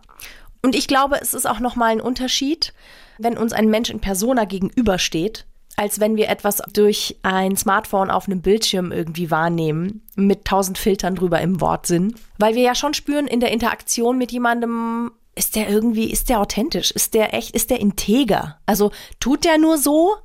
Und 0.61 0.75
ich 0.75 0.87
glaube, 0.87 1.19
es 1.21 1.33
ist 1.33 1.45
auch 1.45 1.59
nochmal 1.59 1.91
ein 1.91 2.01
Unterschied, 2.01 2.73
wenn 3.17 3.37
uns 3.37 3.53
ein 3.53 3.69
Mensch 3.69 3.89
in 3.89 3.99
Persona 3.99 4.45
gegenübersteht, 4.45 5.45
als 5.79 6.01
wenn 6.01 6.17
wir 6.17 6.27
etwas 6.27 6.57
durch 6.73 7.15
ein 7.23 7.55
Smartphone 7.55 8.11
auf 8.11 8.27
einem 8.27 8.41
Bildschirm 8.41 8.91
irgendwie 8.91 9.31
wahrnehmen, 9.31 10.05
mit 10.15 10.43
tausend 10.43 10.77
Filtern 10.77 11.15
drüber 11.15 11.39
im 11.39 11.61
Wortsinn. 11.61 12.15
Weil 12.37 12.53
wir 12.55 12.61
ja 12.63 12.75
schon 12.75 12.93
spüren, 12.93 13.27
in 13.27 13.39
der 13.39 13.53
Interaktion 13.53 14.17
mit 14.17 14.33
jemandem, 14.33 15.11
ist 15.35 15.55
der 15.55 15.69
irgendwie, 15.69 16.11
ist 16.11 16.27
der 16.27 16.41
authentisch, 16.41 16.91
ist 16.91 17.13
der 17.13 17.33
echt, 17.33 17.51
ist 17.55 17.69
der 17.69 17.79
integer? 17.79 18.59
Also 18.65 18.91
tut 19.21 19.45
der 19.45 19.57
nur 19.57 19.77
so 19.77 20.17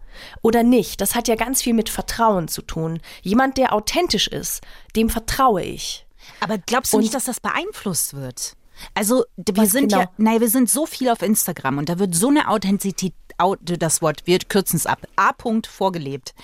oder 0.43 0.65
nicht? 0.65 1.01
Das 1.01 1.15
hat 1.15 1.29
ja 1.29 1.37
ganz 1.37 1.63
viel 1.63 1.75
mit 1.75 1.89
Vertrauen 1.89 2.49
zu 2.49 2.61
tun. 2.63 2.99
Jemand, 3.23 3.57
der 3.57 3.73
authentisch 3.75 4.27
ist, 4.27 4.61
dem 4.97 5.09
vertraue 5.09 5.63
ich. 5.63 6.05
Aber 6.41 6.59
glaubst 6.59 6.93
du 6.93 6.97
Und- 6.97 7.05
nicht, 7.05 7.15
dass 7.15 7.27
das 7.27 7.39
beeinflusst 7.39 8.15
wird? 8.15 8.57
Also 8.95 9.25
wir 9.37 9.57
Was 9.57 9.73
sind 9.73 9.89
genau? 9.91 10.03
ja, 10.03 10.11
nein, 10.19 10.41
wir 10.41 10.49
sind 10.49 10.69
so 10.71 10.87
viel 10.87 11.09
auf 11.09 11.23
Instagram 11.23 11.79
und 11.79 11.89
da 11.89 11.99
wird 11.99 12.15
so 12.15 12.29
eine 12.29 12.49
Authentizität, 12.49 13.15
au- 13.39 13.57
das 13.61 14.03
Wort 14.03 14.27
wird 14.27 14.49
kürzens 14.49 14.87
ab, 14.87 15.07
A-Punkt 15.17 15.67
vorgelebt, 15.67 16.35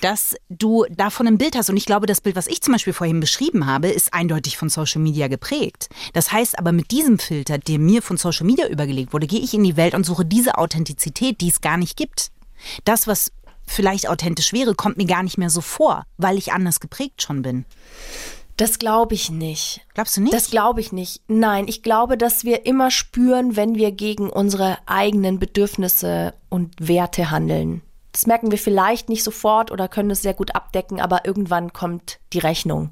dass 0.00 0.34
du 0.48 0.84
davon 0.90 1.26
ein 1.26 1.38
Bild 1.38 1.56
hast. 1.56 1.68
Und 1.70 1.76
ich 1.76 1.86
glaube, 1.86 2.06
das 2.06 2.20
Bild, 2.20 2.36
was 2.36 2.46
ich 2.46 2.60
zum 2.62 2.72
Beispiel 2.72 2.92
vorhin 2.92 3.20
beschrieben 3.20 3.66
habe, 3.66 3.88
ist 3.88 4.14
eindeutig 4.14 4.56
von 4.56 4.68
Social 4.68 5.00
Media 5.00 5.28
geprägt. 5.28 5.88
Das 6.12 6.32
heißt 6.32 6.58
aber 6.58 6.72
mit 6.72 6.90
diesem 6.90 7.18
Filter, 7.18 7.58
der 7.58 7.78
mir 7.78 8.02
von 8.02 8.16
Social 8.16 8.46
Media 8.46 8.66
übergelegt 8.68 9.12
wurde, 9.12 9.26
gehe 9.26 9.40
ich 9.40 9.54
in 9.54 9.64
die 9.64 9.76
Welt 9.76 9.94
und 9.94 10.04
suche 10.04 10.24
diese 10.24 10.58
Authentizität, 10.58 11.40
die 11.40 11.48
es 11.48 11.60
gar 11.60 11.76
nicht 11.76 11.96
gibt. 11.96 12.30
Das, 12.84 13.06
was 13.06 13.32
vielleicht 13.66 14.08
authentisch 14.08 14.52
wäre, 14.52 14.74
kommt 14.74 14.96
mir 14.96 15.06
gar 15.06 15.22
nicht 15.22 15.38
mehr 15.38 15.50
so 15.50 15.60
vor, 15.60 16.04
weil 16.18 16.36
ich 16.38 16.52
anders 16.52 16.80
geprägt 16.80 17.22
schon 17.22 17.42
bin. 17.42 17.64
Das 18.60 18.78
glaube 18.78 19.14
ich 19.14 19.30
nicht. 19.30 19.80
Glaubst 19.94 20.18
du 20.18 20.20
nicht? 20.20 20.34
Das 20.34 20.50
glaube 20.50 20.82
ich 20.82 20.92
nicht. 20.92 21.22
Nein, 21.28 21.66
ich 21.66 21.82
glaube, 21.82 22.18
dass 22.18 22.44
wir 22.44 22.66
immer 22.66 22.90
spüren, 22.90 23.56
wenn 23.56 23.74
wir 23.74 23.90
gegen 23.90 24.28
unsere 24.28 24.76
eigenen 24.84 25.38
Bedürfnisse 25.38 26.34
und 26.50 26.74
Werte 26.78 27.30
handeln. 27.30 27.80
Das 28.12 28.26
merken 28.26 28.50
wir 28.50 28.58
vielleicht 28.58 29.08
nicht 29.08 29.24
sofort 29.24 29.70
oder 29.70 29.88
können 29.88 30.10
es 30.10 30.20
sehr 30.20 30.34
gut 30.34 30.54
abdecken, 30.54 31.00
aber 31.00 31.24
irgendwann 31.24 31.72
kommt 31.72 32.18
die 32.34 32.38
Rechnung. 32.38 32.90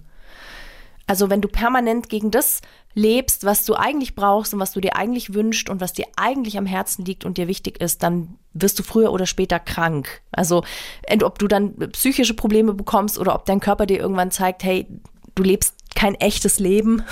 Also 1.06 1.28
wenn 1.28 1.42
du 1.42 1.48
permanent 1.48 2.08
gegen 2.08 2.30
das 2.30 2.62
lebst, 2.94 3.44
was 3.44 3.66
du 3.66 3.74
eigentlich 3.74 4.14
brauchst 4.14 4.54
und 4.54 4.60
was 4.60 4.72
du 4.72 4.80
dir 4.80 4.96
eigentlich 4.96 5.34
wünschst 5.34 5.68
und 5.68 5.82
was 5.82 5.92
dir 5.92 6.06
eigentlich 6.16 6.56
am 6.56 6.64
Herzen 6.64 7.04
liegt 7.04 7.26
und 7.26 7.36
dir 7.36 7.46
wichtig 7.46 7.78
ist, 7.82 8.02
dann 8.02 8.38
wirst 8.54 8.78
du 8.78 8.82
früher 8.82 9.12
oder 9.12 9.26
später 9.26 9.58
krank. 9.58 10.22
Also 10.32 10.64
ob 11.22 11.38
du 11.38 11.46
dann 11.46 11.76
psychische 11.92 12.32
Probleme 12.32 12.72
bekommst 12.72 13.18
oder 13.18 13.34
ob 13.34 13.44
dein 13.44 13.60
Körper 13.60 13.84
dir 13.84 13.98
irgendwann 13.98 14.30
zeigt, 14.30 14.64
hey, 14.64 14.86
du 15.38 15.44
lebst 15.44 15.74
kein 15.94 16.14
echtes 16.16 16.58
Leben. 16.58 17.02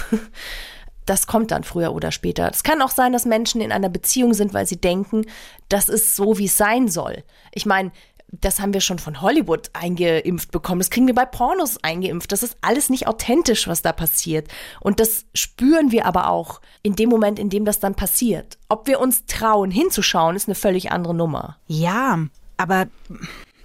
Das 1.07 1.29
kommt 1.29 1.53
dann 1.53 1.63
früher 1.63 1.95
oder 1.95 2.11
später. 2.11 2.51
Es 2.51 2.65
kann 2.65 2.83
auch 2.83 2.91
sein, 2.91 3.13
dass 3.13 3.27
Menschen 3.27 3.61
in 3.61 3.71
einer 3.71 3.89
Beziehung 3.89 4.35
sind, 4.35 4.53
weil 4.53 4.67
sie 4.67 4.81
denken, 4.81 5.25
das 5.69 5.89
ist 5.89 6.17
so, 6.17 6.37
wie 6.39 6.47
es 6.47 6.57
sein 6.57 6.89
soll. 6.89 7.23
Ich 7.53 7.65
meine, 7.65 7.93
das 8.33 8.59
haben 8.59 8.75
wir 8.75 8.81
schon 8.81 8.99
von 8.99 9.23
Hollywood 9.23 9.71
eingeimpft 9.73 10.51
bekommen. 10.51 10.81
Das 10.81 10.91
kriegen 10.91 11.07
wir 11.07 11.15
bei 11.15 11.25
Pornos 11.25 11.79
eingeimpft. 11.85 12.33
Das 12.33 12.43
ist 12.43 12.57
alles 12.61 12.91
nicht 12.91 13.07
authentisch, 13.07 13.69
was 13.69 13.83
da 13.83 13.93
passiert. 13.93 14.49
Und 14.81 14.99
das 14.99 15.27
spüren 15.33 15.93
wir 15.93 16.07
aber 16.07 16.29
auch 16.29 16.61
in 16.83 16.97
dem 16.97 17.09
Moment, 17.09 17.39
in 17.39 17.51
dem 17.51 17.65
das 17.65 17.79
dann 17.79 17.95
passiert. 17.95 18.59
Ob 18.69 18.89
wir 18.89 18.99
uns 18.99 19.27
trauen, 19.27 19.71
hinzuschauen, 19.71 20.35
ist 20.35 20.49
eine 20.49 20.57
völlig 20.57 20.91
andere 20.91 21.15
Nummer. 21.15 21.57
Ja, 21.69 22.19
aber 22.57 22.89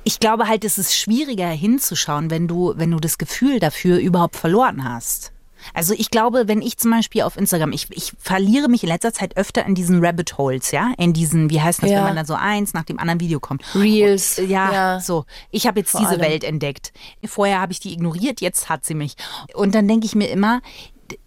ich 0.03 0.19
glaube 0.19 0.47
halt, 0.47 0.63
es 0.65 0.77
ist 0.77 0.95
schwieriger 0.95 1.47
hinzuschauen, 1.47 2.29
wenn 2.29 2.47
du, 2.47 2.73
wenn 2.75 2.91
du 2.91 2.99
das 2.99 3.17
Gefühl 3.17 3.59
dafür 3.59 3.97
überhaupt 3.99 4.35
verloren 4.35 4.83
hast. 4.83 5.31
Also 5.75 5.93
ich 5.95 6.09
glaube, 6.09 6.47
wenn 6.47 6.61
ich 6.61 6.77
zum 6.77 6.89
Beispiel 6.89 7.21
auf 7.21 7.37
Instagram, 7.37 7.71
ich, 7.71 7.85
ich 7.91 8.13
verliere 8.17 8.67
mich 8.67 8.81
in 8.83 8.89
letzter 8.89 9.13
Zeit 9.13 9.37
öfter 9.37 9.63
in 9.63 9.75
diesen 9.75 10.03
Rabbit 10.03 10.37
Holes, 10.39 10.71
ja, 10.71 10.91
in 10.97 11.13
diesen, 11.13 11.51
wie 11.51 11.61
heißt 11.61 11.83
das, 11.83 11.91
Ja. 11.91 11.97
wenn 11.97 12.03
man 12.05 12.15
dann 12.15 12.25
so 12.25 12.33
eins 12.33 12.73
nach 12.73 12.83
dem 12.83 12.97
anderen 12.99 13.19
Video 13.19 13.39
kommt. 13.39 13.63
Reels, 13.75 14.39
Und, 14.39 14.49
ja, 14.49 14.73
ja. 14.73 14.99
so. 14.99 15.25
Ich 15.51 15.67
habe 15.67 15.79
jetzt 15.81 15.91
Vor 15.91 15.99
diese 15.99 16.13
allem. 16.13 16.21
Welt 16.21 16.43
entdeckt. 16.43 16.91
Vorher 17.25 17.61
habe 17.61 17.73
ich 17.73 17.79
die 17.79 17.93
ignoriert, 17.93 18.41
jetzt 18.41 18.69
hat 18.69 18.85
sie 18.85 18.95
mich. 18.95 19.15
Und 19.53 19.75
dann 19.75 19.87
denke 19.87 20.05
ich 20.07 20.15
mir 20.15 20.29
immer, 20.31 20.61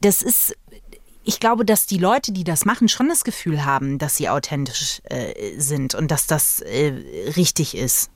das 0.01 0.23
ist 0.23 0.57
ich 1.27 1.41
glaube, 1.41 1.65
dass 1.65 1.87
die 1.87 1.97
Leute, 1.97 2.33
die 2.33 2.45
das 2.45 2.67
machen, 2.67 2.87
schon 2.87 3.09
das 3.09 3.25
Gefühl 3.25 3.65
haben, 3.65 3.99
dass 3.99 4.17
sie 4.17 4.29
authentisch 4.29 5.01
äh, 5.05 5.59
sind 5.59 5.95
und 5.95 6.11
dass 6.11 6.27
das 6.27 6.61
äh, 6.61 6.93
richtig 7.37 7.75
ist. 7.75 8.11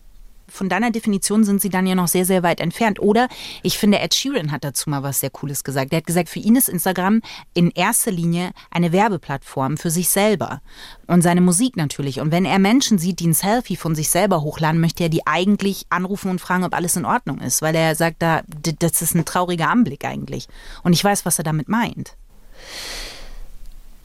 Von 0.51 0.69
deiner 0.69 0.91
Definition 0.91 1.45
sind 1.45 1.61
sie 1.61 1.69
dann 1.69 1.87
ja 1.87 1.95
noch 1.95 2.09
sehr, 2.09 2.25
sehr 2.25 2.43
weit 2.43 2.61
entfernt. 2.61 3.01
Oder 3.01 3.29
ich 3.63 3.79
finde, 3.79 3.99
Ed 3.99 4.15
Sheeran 4.15 4.51
hat 4.51 4.65
dazu 4.65 4.91
mal 4.91 5.03
was 5.03 5.21
sehr 5.21 5.31
Cooles 5.31 5.65
gesagt. 5.65 5.93
Er 5.93 5.99
hat 5.99 6.07
gesagt, 6.07 6.29
für 6.29 6.39
ihn 6.39 6.57
ist 6.57 6.69
Instagram 6.69 7.21
in 7.55 7.71
erster 7.71 8.11
Linie 8.11 8.51
eine 8.71 8.93
Werbeplattform 8.93 9.77
für 9.77 9.91
sich 9.91 10.09
selber 10.09 10.61
und 11.07 11.23
seine 11.23 11.41
Musik 11.41 11.77
natürlich. 11.77 12.21
Und 12.21 12.33
wenn 12.33 12.45
er 12.45 12.59
Menschen 12.59 12.99
sieht, 12.99 13.21
die 13.21 13.29
ein 13.29 13.35
Selfie 13.35 13.77
von 13.77 13.95
sich 13.95 14.09
selber 14.09 14.43
hochladen, 14.43 14.81
möchte 14.81 15.05
er 15.05 15.09
die 15.09 15.27
eigentlich 15.27 15.87
anrufen 15.91 16.31
und 16.31 16.41
fragen, 16.41 16.65
ob 16.65 16.75
alles 16.75 16.97
in 16.97 17.05
Ordnung 17.05 17.41
ist. 17.41 17.63
Weil 17.63 17.75
er 17.75 17.95
sagt, 17.95 18.23
da, 18.23 18.43
das 18.79 19.03
ist 19.03 19.15
ein 19.15 19.25
trauriger 19.25 19.69
Anblick 19.69 20.05
eigentlich. 20.05 20.49
Und 20.83 20.93
ich 20.93 21.05
weiß, 21.05 21.27
was 21.27 21.39
er 21.39 21.45
damit 21.45 21.69
meint. 21.69 22.17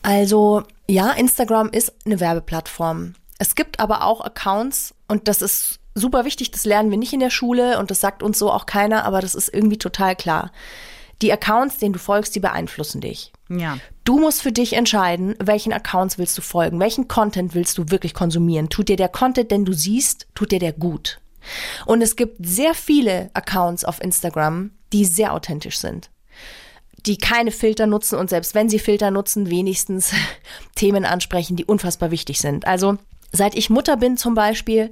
Also 0.02 0.64
ja, 0.88 1.12
Instagram 1.12 1.70
ist 1.70 1.94
eine 2.06 2.20
Werbeplattform. 2.20 3.16
Es 3.40 3.56
gibt 3.56 3.80
aber 3.80 4.04
auch 4.04 4.22
Accounts 4.22 4.94
und 5.08 5.28
das 5.28 5.42
ist 5.42 5.80
super 5.96 6.26
wichtig, 6.26 6.52
das 6.52 6.66
lernen 6.66 6.92
wir 6.92 6.98
nicht 6.98 7.14
in 7.14 7.20
der 7.20 7.30
Schule 7.30 7.80
und 7.80 7.92
das 7.92 8.02
sagt 8.02 8.24
uns 8.24 8.40
so 8.40 8.52
auch 8.52 8.66
keiner, 8.66 9.06
aber 9.06 9.22
das 9.22 9.36
ist 9.36 9.54
irgendwie 9.54 9.78
total 9.78 10.16
klar. 10.16 10.52
Die 11.22 11.32
Accounts, 11.32 11.78
denen 11.78 11.94
du 11.94 12.00
folgst, 12.00 12.36
die 12.36 12.40
beeinflussen 12.40 13.00
dich. 13.00 13.32
Ja. 13.50 13.78
Du 14.04 14.20
musst 14.20 14.42
für 14.42 14.52
dich 14.52 14.74
entscheiden, 14.74 15.36
welchen 15.42 15.72
Accounts 15.72 16.18
willst 16.18 16.38
du 16.38 16.42
folgen, 16.42 16.80
welchen 16.80 17.08
Content 17.08 17.54
willst 17.54 17.78
du 17.78 17.90
wirklich 17.90 18.14
konsumieren. 18.14 18.70
Tut 18.70 18.90
dir 18.90 18.98
der 18.98 19.10
Content, 19.10 19.52
den 19.52 19.64
du 19.64 19.74
siehst, 19.74 20.28
tut 20.36 20.52
dir 20.52 20.60
der 20.60 20.74
gut. 20.74 21.20
Und 21.86 22.02
es 22.02 22.16
gibt 22.16 22.38
sehr 22.46 22.74
viele 22.74 23.30
Accounts 23.34 23.86
auf 23.86 24.02
Instagram, 24.02 24.72
die 24.92 25.06
sehr 25.06 25.34
authentisch 25.34 25.78
sind 25.78 26.10
die 27.06 27.18
keine 27.18 27.52
Filter 27.52 27.86
nutzen 27.86 28.18
und 28.18 28.30
selbst 28.30 28.56
wenn 28.56 28.70
sie 28.70 28.80
Filter 28.80 29.12
nutzen, 29.12 29.50
wenigstens 29.50 30.14
Themen 30.76 31.06
ansprechen, 31.06 31.56
die 31.56 31.66
unfassbar 31.66 32.12
wichtig 32.12 32.40
sind. 32.40 32.66
Also 32.66 32.98
seit 33.32 33.56
ich 33.56 33.70
Mutter 33.70 33.98
bin 33.98 34.18
zum 34.18 34.36
Beispiel, 34.36 34.92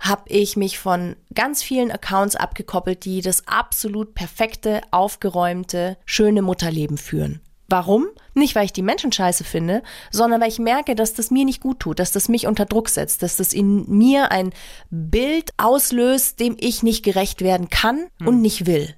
habe 0.00 0.22
ich 0.26 0.56
mich 0.56 0.78
von 0.78 1.16
ganz 1.34 1.62
vielen 1.62 1.90
Accounts 1.90 2.36
abgekoppelt, 2.36 3.04
die 3.04 3.20
das 3.20 3.46
absolut 3.46 4.14
perfekte, 4.14 4.80
aufgeräumte, 4.90 5.96
schöne 6.04 6.42
Mutterleben 6.42 6.98
führen. 6.98 7.40
Warum? 7.70 8.06
Nicht, 8.32 8.54
weil 8.54 8.64
ich 8.64 8.72
die 8.72 8.82
Menschen 8.82 9.12
scheiße 9.12 9.44
finde, 9.44 9.82
sondern 10.10 10.40
weil 10.40 10.48
ich 10.48 10.58
merke, 10.58 10.94
dass 10.94 11.12
das 11.12 11.30
mir 11.30 11.44
nicht 11.44 11.60
gut 11.60 11.80
tut, 11.80 11.98
dass 11.98 12.12
das 12.12 12.30
mich 12.30 12.46
unter 12.46 12.64
Druck 12.64 12.88
setzt, 12.88 13.22
dass 13.22 13.36
das 13.36 13.52
in 13.52 13.84
mir 13.88 14.30
ein 14.30 14.54
Bild 14.90 15.50
auslöst, 15.58 16.40
dem 16.40 16.56
ich 16.58 16.82
nicht 16.82 17.04
gerecht 17.04 17.42
werden 17.42 17.68
kann 17.68 18.06
und 18.24 18.40
nicht 18.40 18.64
will. 18.64 18.94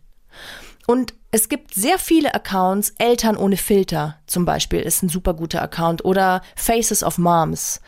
Und 0.90 1.14
es 1.30 1.49
gibt 1.49 1.73
sehr 1.73 2.00
viele 2.00 2.35
Accounts, 2.35 2.94
Eltern 2.99 3.37
ohne 3.37 3.56
Filter 3.56 4.18
zum 4.26 4.44
Beispiel 4.44 4.80
ist 4.80 5.04
ein 5.04 5.09
super 5.09 5.35
guter 5.35 5.62
Account 5.62 6.04
oder 6.04 6.42
Faces 6.56 7.04
of 7.04 7.16
Moms, 7.16 7.80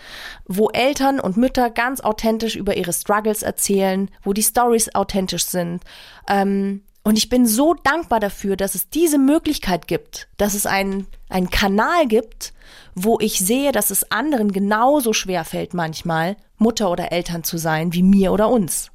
wo 0.46 0.68
Eltern 0.68 1.18
und 1.18 1.36
Mütter 1.36 1.68
ganz 1.68 2.00
authentisch 2.00 2.54
über 2.54 2.76
ihre 2.76 2.92
Struggles 2.92 3.42
erzählen, 3.42 4.08
wo 4.22 4.32
die 4.32 4.44
Stories 4.44 4.94
authentisch 4.94 5.46
sind. 5.46 5.82
Ähm, 6.28 6.82
und 7.02 7.18
ich 7.18 7.28
bin 7.28 7.44
so 7.44 7.74
dankbar 7.74 8.20
dafür, 8.20 8.54
dass 8.54 8.76
es 8.76 8.88
diese 8.88 9.18
Möglichkeit 9.18 9.88
gibt, 9.88 10.28
dass 10.36 10.54
es 10.54 10.64
einen, 10.64 11.08
einen 11.28 11.50
Kanal 11.50 12.06
gibt, 12.06 12.52
wo 12.94 13.18
ich 13.18 13.40
sehe, 13.40 13.72
dass 13.72 13.90
es 13.90 14.12
anderen 14.12 14.52
genauso 14.52 15.12
schwer 15.12 15.44
fällt 15.44 15.74
manchmal, 15.74 16.36
Mutter 16.56 16.88
oder 16.88 17.10
Eltern 17.10 17.42
zu 17.42 17.58
sein, 17.58 17.94
wie 17.94 18.04
mir 18.04 18.30
oder 18.30 18.48
uns. 18.48 18.92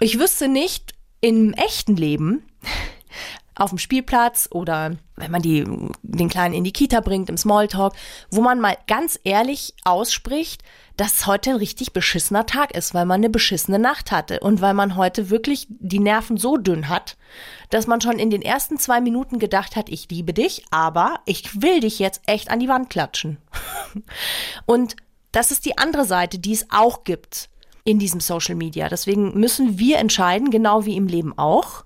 Ich 0.00 0.18
wüsste 0.18 0.48
nicht 0.48 0.95
im 1.20 1.52
echten 1.54 1.96
Leben, 1.96 2.44
auf 3.56 3.70
dem 3.70 3.78
Spielplatz 3.78 4.48
oder 4.52 4.96
wenn 5.16 5.30
man 5.30 5.40
die, 5.40 5.64
den 6.02 6.28
Kleinen 6.28 6.54
in 6.54 6.62
die 6.62 6.72
Kita 6.72 7.00
bringt, 7.00 7.30
im 7.30 7.38
Smalltalk, 7.38 7.94
wo 8.30 8.42
man 8.42 8.60
mal 8.60 8.76
ganz 8.86 9.18
ehrlich 9.24 9.74
ausspricht, 9.84 10.62
dass 10.98 11.26
heute 11.26 11.50
ein 11.50 11.56
richtig 11.56 11.92
beschissener 11.92 12.44
Tag 12.44 12.74
ist, 12.74 12.92
weil 12.92 13.06
man 13.06 13.20
eine 13.20 13.30
beschissene 13.30 13.78
Nacht 13.78 14.12
hatte 14.12 14.40
und 14.40 14.60
weil 14.60 14.74
man 14.74 14.96
heute 14.96 15.30
wirklich 15.30 15.66
die 15.70 16.00
Nerven 16.00 16.36
so 16.36 16.58
dünn 16.58 16.88
hat, 16.88 17.16
dass 17.70 17.86
man 17.86 18.00
schon 18.00 18.18
in 18.18 18.30
den 18.30 18.42
ersten 18.42 18.78
zwei 18.78 19.00
Minuten 19.00 19.38
gedacht 19.38 19.74
hat, 19.74 19.88
ich 19.88 20.08
liebe 20.10 20.34
dich, 20.34 20.64
aber 20.70 21.20
ich 21.24 21.62
will 21.62 21.80
dich 21.80 21.98
jetzt 21.98 22.22
echt 22.26 22.50
an 22.50 22.60
die 22.60 22.68
Wand 22.68 22.90
klatschen. 22.90 23.38
Und 24.66 24.96
das 25.32 25.50
ist 25.50 25.64
die 25.64 25.78
andere 25.78 26.04
Seite, 26.04 26.38
die 26.38 26.52
es 26.52 26.66
auch 26.70 27.04
gibt 27.04 27.48
in 27.86 27.98
diesem 28.00 28.20
Social 28.20 28.56
Media. 28.56 28.88
Deswegen 28.88 29.38
müssen 29.38 29.78
wir 29.78 29.98
entscheiden, 29.98 30.50
genau 30.50 30.84
wie 30.84 30.96
im 30.96 31.06
Leben 31.06 31.38
auch, 31.38 31.84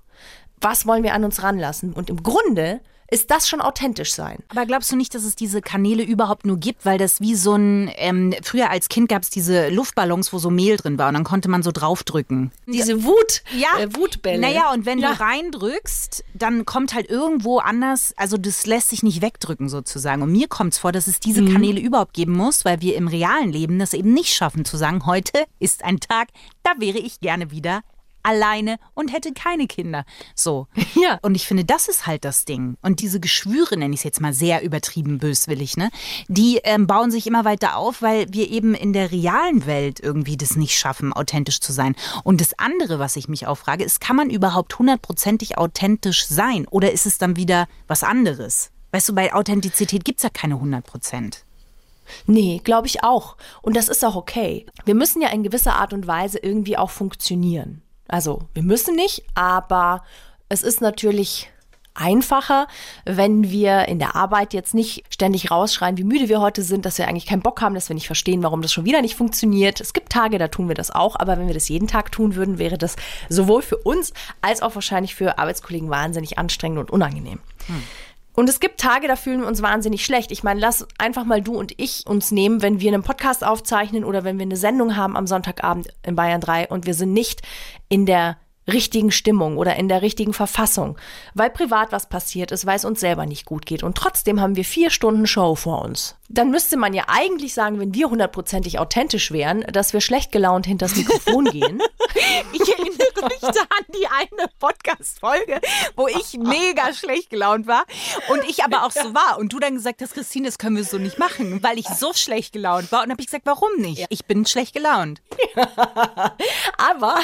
was 0.61 0.87
wollen 0.87 1.03
wir 1.05 1.15
an 1.15 1.25
uns 1.25 1.43
ranlassen. 1.43 1.93
Und 1.93 2.11
im 2.11 2.23
Grunde 2.23 2.81
ist 3.11 3.31
das 3.31 3.49
schon 3.49 3.61
authentisch 3.61 4.13
sein. 4.15 4.39
Aber 4.49 4.67
glaubst 4.67 4.93
du 4.93 4.97
nicht, 4.97 5.15
dass 5.15 5.25
es 5.25 5.35
diese 5.37 5.61
Kanäle 5.61 6.03
überhaupt 6.03 6.47
nur 6.47 6.59
gibt, 6.59 6.85
weil 6.85 6.97
das 6.99 7.21
wie 7.21 7.35
so 7.35 7.55
ein, 7.57 7.91
ähm, 7.97 8.35
früher 8.43 8.71
als 8.71 8.89
Kind 8.89 9.09
gab 9.09 9.23
es 9.23 9.31
diese 9.31 9.69
Luftballons, 9.69 10.33
wo 10.33 10.39
so 10.39 10.51
Mehl 10.51 10.77
drin 10.77 10.97
war 10.99 11.09
und 11.09 11.15
dann 11.15 11.25
konnte 11.25 11.49
man 11.51 11.63
so 11.63 11.73
draufdrücken. 11.73 12.53
Diese 12.67 13.03
Wut, 13.05 13.43
äh, 13.79 13.89
Wutbälle. 13.97 14.41
Naja, 14.41 14.73
und 14.73 14.87
wenn 14.87 14.99
Ja. 15.01 15.13
du 15.15 15.21
reindrückst, 15.21 16.25
dann 16.35 16.65
kommt 16.65 16.95
halt 16.95 17.11
irgendwo 17.11 17.59
anders, 17.59 18.15
also 18.17 18.37
das 18.37 18.67
lässt 18.67 18.91
sich 18.91 19.03
nicht 19.03 19.23
wegdrücken 19.23 19.69
sozusagen. 19.69 20.23
Und 20.23 20.33
mir 20.33 20.49
kommt 20.49 20.73
es 20.75 20.79
vor, 20.79 20.93
dass 20.93 21.07
es 21.07 21.21
diese 21.21 21.43
Mhm. 21.43 21.53
Kanäle 21.53 21.81
überhaupt 21.81 22.15
geben 22.15 22.33
muss, 22.33 22.65
weil 22.65 22.81
wir 22.81 22.97
im 22.97 23.09
realen 23.09 23.53
Leben 23.53 23.79
das 23.79 23.93
eben 23.93 24.13
nicht 24.13 24.33
schaffen 24.35 24.65
zu 24.65 24.77
sagen, 24.77 25.07
heute 25.07 25.45
ist 25.59 25.85
ein 25.85 25.99
Tag, 26.01 26.29
da 26.63 26.73
wäre 26.79 26.99
ich 26.99 27.21
gerne 27.21 27.51
wieder 27.51 27.83
alleine 28.23 28.79
und 28.95 29.13
hätte 29.13 29.33
keine 29.33 29.67
Kinder. 29.67 30.05
So. 30.35 30.67
Ja. 31.01 31.19
Und 31.23 31.35
ich 31.35 31.47
finde, 31.47 31.65
das 31.65 31.89
ist 31.89 32.07
halt 32.07 32.25
das 32.25 32.45
Ding. 32.45 32.77
Und 32.83 33.01
diese 33.01 33.21
Geschwüre, 33.21 33.79
nenne 33.79 33.95
ich 33.95 34.01
es 34.01 34.05
jetzt 34.05 34.21
mal 34.21 34.35
sehr 34.35 34.63
übertrieben 34.63 35.19
böswillig, 35.19 35.77
ne? 35.77 35.89
Die 36.29 36.59
ähm, 36.65 36.87
bauen 36.87 37.11
sich 37.11 37.27
immer 37.27 37.45
weiter 37.45 37.77
auf, 37.77 38.03
weil 38.03 38.27
wir 38.31 38.51
eben 38.51 38.75
in 38.75 38.93
der 38.93 39.11
realen 39.11 39.67
Welt 39.67 40.01
irgendwie 40.01 40.37
das 40.37 40.57
nicht 40.57 40.77
schaffen, 40.77 41.13
authentisch 41.13 41.61
zu 41.61 41.73
sein. 41.73 41.95
Und 42.25 42.41
das 42.41 42.59
andere, 42.59 42.99
was 42.99 43.17
ich 43.17 43.29
mich 43.29 43.47
auch 43.47 43.57
frage, 43.57 43.85
ist, 43.85 44.01
kann 44.01 44.17
man 44.17 44.31
überhaupt 44.31 44.79
hundertprozentig 44.79 45.57
authentisch 45.57 46.27
sein? 46.27 46.67
Oder 46.69 46.93
ist 46.93 47.07
es 47.07 47.19
dann 47.19 47.37
wieder 47.37 47.67
was 47.87 48.03
anderes? 48.03 48.73
Weißt 48.93 49.09
du, 49.09 49.15
bei 49.15 49.33
Authentizität 49.33 50.05
gibt's 50.05 50.25
ja 50.25 50.31
keine 50.31 50.55
100 50.55 50.85
Prozent. 50.85 51.45
Nee, 52.27 52.61
glaube 52.65 52.87
ich 52.87 53.05
auch. 53.05 53.37
Und 53.63 53.77
das 53.77 53.89
ist 53.89 54.05
auch 54.05 54.17
okay. 54.17 54.67
Wir 54.85 54.95
müssen 54.95 55.23
ja 55.23 55.29
in 55.29 55.43
gewisser 55.43 55.77
Art 55.77 55.93
und 55.93 56.07
Weise 56.07 56.39
irgendwie 56.39 56.77
auch 56.77 56.91
funktionieren. 56.91 57.83
Also, 58.11 58.41
wir 58.55 58.63
müssen 58.63 58.97
nicht, 58.97 59.23
aber 59.35 60.03
es 60.49 60.63
ist 60.63 60.81
natürlich 60.81 61.51
einfacher, 61.95 62.67
wenn 63.05 63.51
wir 63.51 63.89
in 63.89 63.99
der 63.99 64.17
Arbeit 64.17 64.55
jetzt 64.55 64.75
nicht 64.75 65.05
ständig 65.11 65.51
rausschreien, 65.51 65.97
wie 65.97 66.05
müde 66.05 66.29
wir 66.29 66.41
heute 66.41 66.63
sind, 66.63 66.87
dass 66.87 66.99
wir 66.99 67.09
eigentlich 67.09 67.27
keinen 67.27 67.43
Bock 67.43 67.61
haben, 67.61 67.75
dass 67.75 67.89
wir 67.89 67.95
nicht 67.95 68.07
verstehen, 68.07 68.43
warum 68.43 68.63
das 68.63 68.73
schon 68.73 68.85
wieder 68.85 69.03
nicht 69.03 69.17
funktioniert. 69.17 69.81
Es 69.81 69.93
gibt 69.93 70.11
Tage, 70.11 70.39
da 70.39 70.49
tun 70.49 70.69
wir 70.69 70.75
das 70.75 70.91
auch, 70.91 71.17
aber 71.17 71.39
wenn 71.39 71.47
wir 71.47 71.55
das 71.55 71.69
jeden 71.69 71.89
Tag 71.89 72.11
tun 72.11 72.35
würden, 72.37 72.59
wäre 72.59 72.79
das 72.79 72.97
sowohl 73.29 73.63
für 73.63 73.77
uns 73.77 74.13
als 74.41 74.63
auch 74.63 74.75
wahrscheinlich 74.75 75.15
für 75.15 75.39
Arbeitskollegen 75.39 75.91
wahnsinnig 75.91 76.39
anstrengend 76.39 76.79
und 76.79 76.91
unangenehm. 76.91 77.41
Hm. 77.67 77.83
Und 78.41 78.49
es 78.49 78.59
gibt 78.59 78.81
Tage, 78.81 79.07
da 79.07 79.17
fühlen 79.17 79.43
wir 79.43 79.47
uns 79.47 79.61
wahnsinnig 79.61 80.03
schlecht. 80.03 80.33
Ich 80.33 80.43
meine, 80.43 80.61
lass 80.61 80.89
einfach 80.97 81.27
mal 81.27 81.43
du 81.43 81.59
und 81.59 81.75
ich 81.77 82.07
uns 82.07 82.31
nehmen, 82.31 82.63
wenn 82.63 82.81
wir 82.81 82.91
einen 82.91 83.03
Podcast 83.03 83.45
aufzeichnen 83.45 84.03
oder 84.03 84.25
wenn 84.25 84.39
wir 84.39 84.45
eine 84.45 84.57
Sendung 84.57 84.97
haben 84.97 85.15
am 85.15 85.27
Sonntagabend 85.27 85.89
in 86.07 86.17
Bayern 86.17 86.41
3 86.41 86.69
und 86.69 86.87
wir 86.87 86.95
sind 86.95 87.13
nicht 87.13 87.43
in 87.91 88.07
der 88.07 88.39
richtigen 88.73 89.11
Stimmung 89.11 89.57
oder 89.57 89.77
in 89.77 89.89
der 89.89 90.03
richtigen 90.03 90.33
Verfassung, 90.33 90.97
weil 91.35 91.51
privat 91.51 91.93
was 91.93 92.09
passiert 92.09 92.53
ist, 92.53 92.67
weil 92.67 92.77
es 92.77 92.85
uns 92.85 93.01
selber 93.01 93.27
nicht 93.27 93.45
gut 93.45 93.67
geht. 93.67 93.83
Und 93.83 93.97
trotzdem 93.97 94.41
haben 94.41 94.57
wir 94.57 94.65
vier 94.65 94.91
Stunden 94.91 95.27
Show 95.27 95.55
vor 95.55 95.83
uns. 95.83 96.17
Dann 96.29 96.51
müsste 96.51 96.77
man 96.77 96.95
ja 96.95 97.05
eigentlich 97.09 97.55
sagen, 97.55 97.81
wenn 97.81 97.93
wir 97.93 98.09
hundertprozentig 98.09 98.79
authentisch 98.79 99.33
wären, 99.33 99.63
dass 99.63 99.93
wir 99.93 100.01
schlecht 100.01 100.31
gelaunt 100.31 100.65
hinter 100.65 100.87
das 100.87 100.97
Mikrofon 100.97 101.45
gehen. 101.51 101.83
Ich 102.53 102.69
erinnere 102.69 103.29
mich 103.29 103.41
da 103.41 103.49
an 103.49 103.85
die 103.89 104.07
eine 104.07 104.49
Podcast-Folge, 104.61 105.61
wo 105.97 106.07
ich 106.07 106.35
mega 106.39 106.93
schlecht 106.95 107.31
gelaunt 107.31 107.67
war 107.67 107.85
und 108.29 108.45
ich 108.49 108.65
aber 108.65 108.85
auch 108.85 108.93
so 108.93 109.13
war. 109.13 109.39
Und 109.39 109.53
du 109.53 109.59
dann 109.59 109.75
gesagt 109.75 110.03
hast, 110.03 110.15
Christine, 110.15 110.47
das 110.47 110.59
können 110.59 110.77
wir 110.77 110.85
so 110.85 110.99
nicht 110.99 111.19
machen, 111.19 111.63
weil 111.63 111.79
ich 111.79 111.89
so 111.89 112.13
schlecht 112.13 112.53
gelaunt 112.53 112.93
war. 112.93 113.03
Und 113.03 113.11
habe 113.11 113.21
ich 113.21 113.27
gesagt, 113.27 113.47
warum 113.47 113.71
nicht? 113.79 114.07
Ich 114.11 114.25
bin 114.25 114.47
schlecht 114.47 114.75
gelaunt. 114.75 115.21
aber 116.79 117.21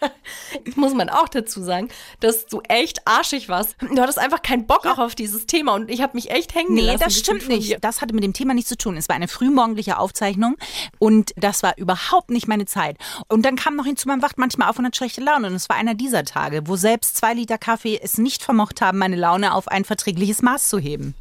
muss 0.76 0.94
man 0.94 1.08
auch 1.08 1.28
dazu 1.28 1.62
sagen, 1.62 1.88
dass 2.20 2.46
du 2.46 2.60
echt 2.68 3.06
arschig 3.06 3.48
warst. 3.48 3.76
Du 3.80 4.00
hattest 4.00 4.18
einfach 4.18 4.42
keinen 4.42 4.66
Bock 4.66 4.86
auch 4.86 4.98
auf 4.98 5.14
dieses 5.14 5.46
Thema 5.46 5.74
und 5.74 5.90
ich 5.90 6.00
habe 6.02 6.14
mich 6.14 6.30
echt 6.30 6.54
hängen 6.54 6.74
Nee, 6.74 6.80
gelassen. 6.82 7.00
das 7.04 7.18
stimmt 7.18 7.48
nicht. 7.48 7.78
Das 7.82 8.00
hatte 8.00 8.14
mit 8.14 8.24
dem 8.24 8.32
Thema 8.32 8.54
nichts 8.54 8.68
zu 8.68 8.76
tun. 8.76 8.96
Es 8.96 9.08
war 9.08 9.16
eine 9.16 9.28
frühmorgendliche 9.28 9.98
Aufzeichnung 9.98 10.56
und 10.98 11.32
das 11.36 11.62
war 11.62 11.76
überhaupt 11.78 12.30
nicht 12.30 12.48
meine 12.48 12.66
Zeit. 12.66 12.96
Und 13.28 13.42
dann 13.44 13.56
kam 13.56 13.76
noch 13.76 13.84
hinzu, 13.86 14.08
man 14.08 14.22
wacht 14.22 14.38
manchmal 14.38 14.68
auf 14.68 14.78
und 14.78 14.86
hat 14.86 14.96
schlechte 14.96 15.20
Laune. 15.20 15.48
Und 15.48 15.54
es 15.54 15.68
war 15.68 15.76
einer 15.76 15.94
dieser 15.94 16.24
Tage, 16.24 16.62
wo 16.66 16.76
selbst 16.76 17.16
zwei 17.16 17.34
Liter 17.34 17.58
Kaffee 17.58 17.98
es 18.02 18.18
nicht 18.18 18.42
vermocht 18.42 18.80
haben, 18.80 18.98
meine 18.98 19.16
Laune 19.16 19.54
auf 19.54 19.68
ein 19.68 19.84
verträgliches 19.84 20.42
Maß 20.42 20.68
zu 20.68 20.78
heben. 20.78 21.14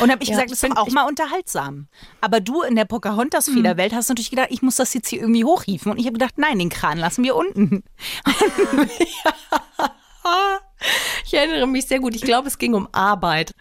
Und 0.00 0.10
habe 0.10 0.22
ich 0.22 0.28
Ja, 0.28 0.34
gesagt, 0.36 0.50
das 0.50 0.62
ist 0.62 0.76
auch 0.76 0.90
mal 0.90 1.06
unterhaltsam. 1.06 1.88
Aber 2.20 2.40
du 2.40 2.62
in 2.62 2.76
der 2.76 2.84
Pocahontas-Federwelt 2.84 3.92
hast 3.94 4.08
natürlich 4.08 4.30
gedacht, 4.30 4.48
ich 4.50 4.62
muss 4.62 4.76
das 4.76 4.94
jetzt 4.94 5.08
hier 5.08 5.20
irgendwie 5.20 5.44
hochhieven. 5.44 5.92
Und 5.92 5.98
ich 5.98 6.06
habe 6.06 6.14
gedacht, 6.18 6.34
nein, 6.36 6.58
den 6.58 6.68
Kran 6.68 6.98
lassen 6.98 7.24
wir 7.24 7.36
unten. 7.36 7.84
Ich 11.24 11.34
erinnere 11.34 11.66
mich 11.66 11.86
sehr 11.86 12.00
gut. 12.00 12.14
Ich 12.14 12.22
glaube, 12.22 12.48
es 12.48 12.58
ging 12.58 12.74
um 12.74 12.88
Arbeit. 12.92 13.54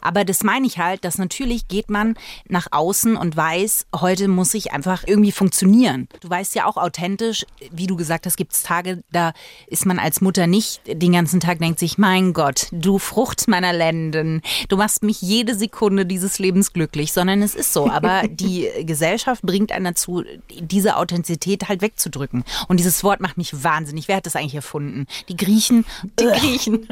Aber 0.00 0.24
das 0.24 0.42
meine 0.42 0.66
ich 0.66 0.78
halt, 0.78 1.04
dass 1.04 1.18
natürlich 1.18 1.68
geht 1.68 1.90
man 1.90 2.14
nach 2.48 2.68
außen 2.70 3.16
und 3.16 3.36
weiß, 3.36 3.86
heute 3.94 4.28
muss 4.28 4.54
ich 4.54 4.72
einfach 4.72 5.04
irgendwie 5.06 5.32
funktionieren. 5.32 6.08
Du 6.20 6.30
weißt 6.30 6.54
ja 6.54 6.66
auch 6.66 6.76
authentisch, 6.76 7.44
wie 7.70 7.86
du 7.86 7.96
gesagt 7.96 8.26
hast, 8.26 8.36
gibt 8.36 8.52
es 8.52 8.62
Tage, 8.62 9.02
da 9.12 9.32
ist 9.66 9.86
man 9.86 9.98
als 9.98 10.20
Mutter 10.20 10.46
nicht 10.46 10.82
den 10.86 11.12
ganzen 11.12 11.40
Tag, 11.40 11.58
denkt 11.58 11.78
sich, 11.78 11.98
mein 11.98 12.32
Gott, 12.32 12.68
du 12.72 12.98
Frucht 12.98 13.48
meiner 13.48 13.72
Lenden, 13.72 14.42
du 14.68 14.76
machst 14.76 15.02
mich 15.02 15.20
jede 15.22 15.54
Sekunde 15.54 16.06
dieses 16.06 16.38
Lebens 16.38 16.72
glücklich, 16.72 17.12
sondern 17.12 17.42
es 17.42 17.54
ist 17.54 17.72
so. 17.72 17.90
Aber 17.90 18.22
die 18.30 18.68
Gesellschaft 18.84 19.42
bringt 19.42 19.72
einen 19.72 19.86
dazu, 19.86 20.24
diese 20.58 20.96
Authentizität 20.96 21.68
halt 21.68 21.82
wegzudrücken. 21.82 22.44
Und 22.68 22.78
dieses 22.78 23.02
Wort 23.04 23.20
macht 23.20 23.36
mich 23.36 23.62
wahnsinnig. 23.62 24.08
Wer 24.08 24.16
hat 24.16 24.26
das 24.26 24.36
eigentlich 24.36 24.54
erfunden? 24.54 25.06
Die 25.28 25.36
Griechen. 25.36 25.84
Die 26.18 26.24
Griechen. 26.40 26.88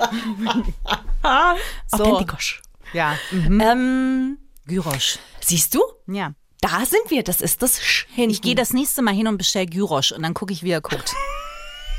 So. 1.22 2.04
Authentikosch. 2.04 2.62
Ja. 2.92 3.18
Mhm. 3.30 3.60
Ähm, 3.60 4.38
Gyrosch. 4.66 5.18
siehst 5.40 5.74
du? 5.74 5.82
Ja. 6.06 6.32
Da 6.60 6.84
sind 6.86 7.10
wir. 7.10 7.22
Das 7.22 7.40
ist 7.40 7.62
das 7.62 7.82
Sch 7.82 8.06
hinten. 8.10 8.30
Ich 8.30 8.42
gehe 8.42 8.54
das 8.54 8.72
nächste 8.72 9.02
Mal 9.02 9.14
hin 9.14 9.28
und 9.28 9.38
bestell 9.38 9.66
Gyrosch 9.66 10.12
und 10.12 10.22
dann 10.22 10.34
gucke 10.34 10.52
ich, 10.52 10.62
wie 10.62 10.70
er 10.70 10.80
guckt. 10.80 11.14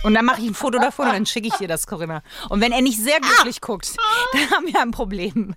Und 0.03 0.13
dann 0.13 0.25
mache 0.25 0.41
ich 0.41 0.47
ein 0.47 0.53
Foto 0.53 0.79
davon 0.79 1.07
und 1.07 1.13
dann 1.13 1.25
schicke 1.25 1.47
ich 1.47 1.53
dir 1.55 1.67
das, 1.67 1.85
Corinna. 1.87 2.23
Und 2.49 2.61
wenn 2.61 2.71
er 2.71 2.81
nicht 2.81 2.99
sehr 2.99 3.19
glücklich 3.19 3.61
guckt, 3.61 3.95
dann 4.33 4.49
haben 4.51 4.67
wir 4.67 4.81
ein 4.81 4.91
Problem. 4.91 5.55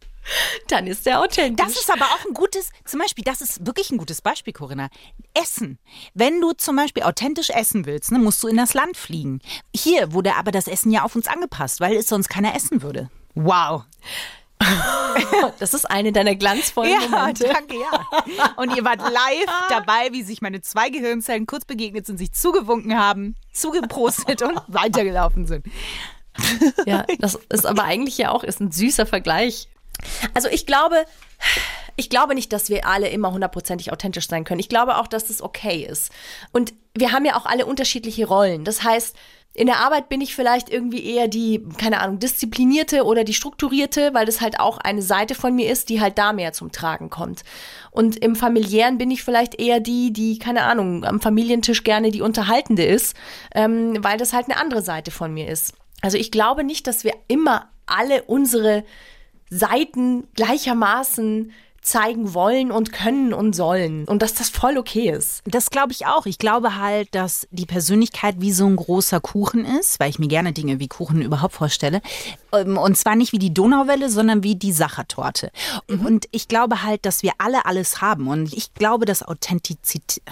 Dann 0.68 0.86
ist 0.86 1.06
der 1.06 1.20
authentisch. 1.20 1.66
Das 1.66 1.76
ist 1.76 1.90
aber 1.90 2.07
auch 2.07 2.24
ein 2.26 2.35
gutes, 2.35 2.70
zum 2.85 3.00
Beispiel, 3.00 3.24
das 3.24 3.40
ist 3.40 3.66
wirklich 3.66 3.90
ein 3.90 3.98
gutes 3.98 4.22
Beispiel, 4.22 4.52
Corinna. 4.52 4.88
Essen. 5.35 5.78
Wenn 6.14 6.40
du 6.40 6.52
zum 6.52 6.76
Beispiel 6.76 7.02
authentisch 7.02 7.50
essen 7.50 7.87
willst, 7.87 8.12
ne, 8.12 8.18
musst 8.18 8.42
du 8.42 8.48
in 8.48 8.57
das 8.57 8.74
Land 8.74 8.96
fliegen. 8.96 9.40
Hier 9.74 10.12
wurde 10.12 10.35
aber 10.37 10.50
das 10.50 10.66
Essen 10.66 10.90
ja 10.90 11.02
auf 11.02 11.14
uns 11.16 11.26
angepasst, 11.26 11.80
weil 11.80 11.96
es 11.96 12.07
sonst 12.07 12.28
keiner 12.28 12.54
essen 12.54 12.83
würde. 12.83 13.11
Wow. 13.35 13.85
das 15.59 15.74
ist 15.74 15.90
eine 15.90 16.12
deiner 16.12 16.35
glanzvollen 16.35 16.92
Ja, 16.92 17.09
Momente. 17.09 17.44
danke, 17.44 17.74
ja. 17.77 18.53
Und 18.57 18.77
ihr 18.77 18.85
wart 18.85 19.00
live 19.00 19.50
dabei, 19.68 20.09
wie 20.12 20.22
sich 20.22 20.42
meine 20.42 20.61
zwei 20.61 20.90
Gehirnzellen 20.90 21.46
kurz 21.46 21.64
begegnet 21.64 22.07
sind, 22.07 22.18
sich 22.18 22.33
zugewunken 22.33 22.98
haben, 22.98 23.37
zugeprostet 23.53 24.42
und 24.42 24.61
weitergelaufen 24.68 25.46
sind. 25.46 25.66
Ja, 26.85 27.05
das 27.20 27.38
ist 27.48 27.64
aber 27.64 27.85
eigentlich 27.85 28.18
ja 28.18 28.31
auch 28.31 28.42
ist 28.42 28.61
ein 28.61 28.72
süßer 28.72 29.07
Vergleich. 29.07 29.68
Also 30.35 30.48
ich 30.48 30.66
glaube, 30.66 31.05
ich 31.96 32.11
glaube 32.11 32.35
nicht, 32.35 32.53
dass 32.53 32.68
wir 32.68 32.87
alle 32.87 33.09
immer 33.09 33.31
hundertprozentig 33.31 33.92
authentisch 33.92 34.29
sein 34.29 34.42
können. 34.44 34.59
Ich 34.59 34.68
glaube 34.68 34.96
auch, 34.96 35.07
dass 35.07 35.27
das 35.29 35.40
okay 35.40 35.87
ist. 35.88 36.11
Und 36.53 36.74
wir 36.94 37.12
haben 37.12 37.24
ja 37.24 37.37
auch 37.37 37.46
alle 37.46 37.66
unterschiedliche 37.66 38.27
Rollen. 38.27 38.64
Das 38.64 38.83
heißt, 38.83 39.14
in 39.56 39.66
der 39.66 39.78
Arbeit 39.78 40.08
bin 40.08 40.20
ich 40.20 40.34
vielleicht 40.34 40.68
irgendwie 40.68 41.04
eher 41.04 41.28
die, 41.28 41.64
keine 41.78 42.00
Ahnung, 42.00 42.18
disziplinierte 42.18 43.04
oder 43.04 43.22
die 43.22 43.34
strukturierte, 43.34 44.12
weil 44.12 44.26
das 44.26 44.40
halt 44.40 44.58
auch 44.58 44.78
eine 44.78 45.00
Seite 45.00 45.36
von 45.36 45.54
mir 45.54 45.70
ist, 45.70 45.88
die 45.88 46.00
halt 46.00 46.18
da 46.18 46.32
mehr 46.32 46.52
zum 46.52 46.72
Tragen 46.72 47.08
kommt. 47.08 47.44
Und 47.92 48.16
im 48.16 48.34
familiären 48.34 48.98
bin 48.98 49.12
ich 49.12 49.22
vielleicht 49.22 49.60
eher 49.60 49.78
die, 49.78 50.12
die, 50.12 50.40
keine 50.40 50.64
Ahnung, 50.64 51.04
am 51.04 51.20
Familientisch 51.20 51.84
gerne 51.84 52.10
die 52.10 52.20
unterhaltende 52.20 52.84
ist, 52.84 53.16
ähm, 53.54 53.96
weil 54.02 54.18
das 54.18 54.32
halt 54.32 54.46
eine 54.50 54.60
andere 54.60 54.82
Seite 54.82 55.12
von 55.12 55.32
mir 55.32 55.48
ist. 55.48 55.72
Also 56.02 56.18
ich 56.18 56.32
glaube 56.32 56.64
nicht, 56.64 56.88
dass 56.88 57.04
wir 57.04 57.14
immer 57.28 57.70
alle 57.86 58.24
unsere 58.24 58.82
Seiten 59.50 60.26
gleichermaßen 60.34 61.52
zeigen 61.85 62.35
wollen 62.35 62.73
und 62.73 62.92
können 62.92 63.33
und 63.33 63.55
sollen 63.55 64.07
und 64.07 64.23
dass 64.23 64.35
das 64.35 64.49
voll 64.49 64.79
okay 64.79 65.11
ist. 65.11 65.42
Das 65.44 65.70
glaube 65.70 65.92
ich 65.92 66.07
auch. 66.07 66.27
Ich 66.27 66.38
glaube 66.38 66.77
halt, 66.77 67.14
dass 67.14 67.47
die 67.51 67.66
Persönlichkeit 67.66 68.37
wie 68.38 68.53
so 68.53 68.66
ein 68.66 68.77
großer 68.77 69.20
Kuchen 69.20 69.64
ist, 69.64 70.01
weil 70.01 70.11
ich 70.11 70.18
mir 70.18 70.29
gerne 70.29 70.53
Dinge 70.53 70.81
wie 70.81 70.88
Kuchen 70.88 71.20
überhaupt 71.23 71.55
vorstelle. 71.55 72.01
Ähm, 72.53 72.79
Und 72.79 72.97
zwar 72.97 73.16
nicht 73.16 73.33
wie 73.33 73.38
die 73.38 73.53
Donauwelle, 73.53 74.09
sondern 74.09 74.42
wie 74.42 74.57
die 74.57 74.73
Sachertorte. 74.73 75.51
Und 75.87 76.27
ich 76.31 76.49
glaube 76.49 76.83
halt, 76.83 77.05
dass 77.05 77.23
wir 77.23 77.33
alle 77.38 77.66
alles 77.66 78.01
haben. 78.01 78.29
Und 78.29 78.53
ich 78.55 78.73
glaube, 78.75 79.05
dass 79.05 79.23
Authentizität, 79.23 80.23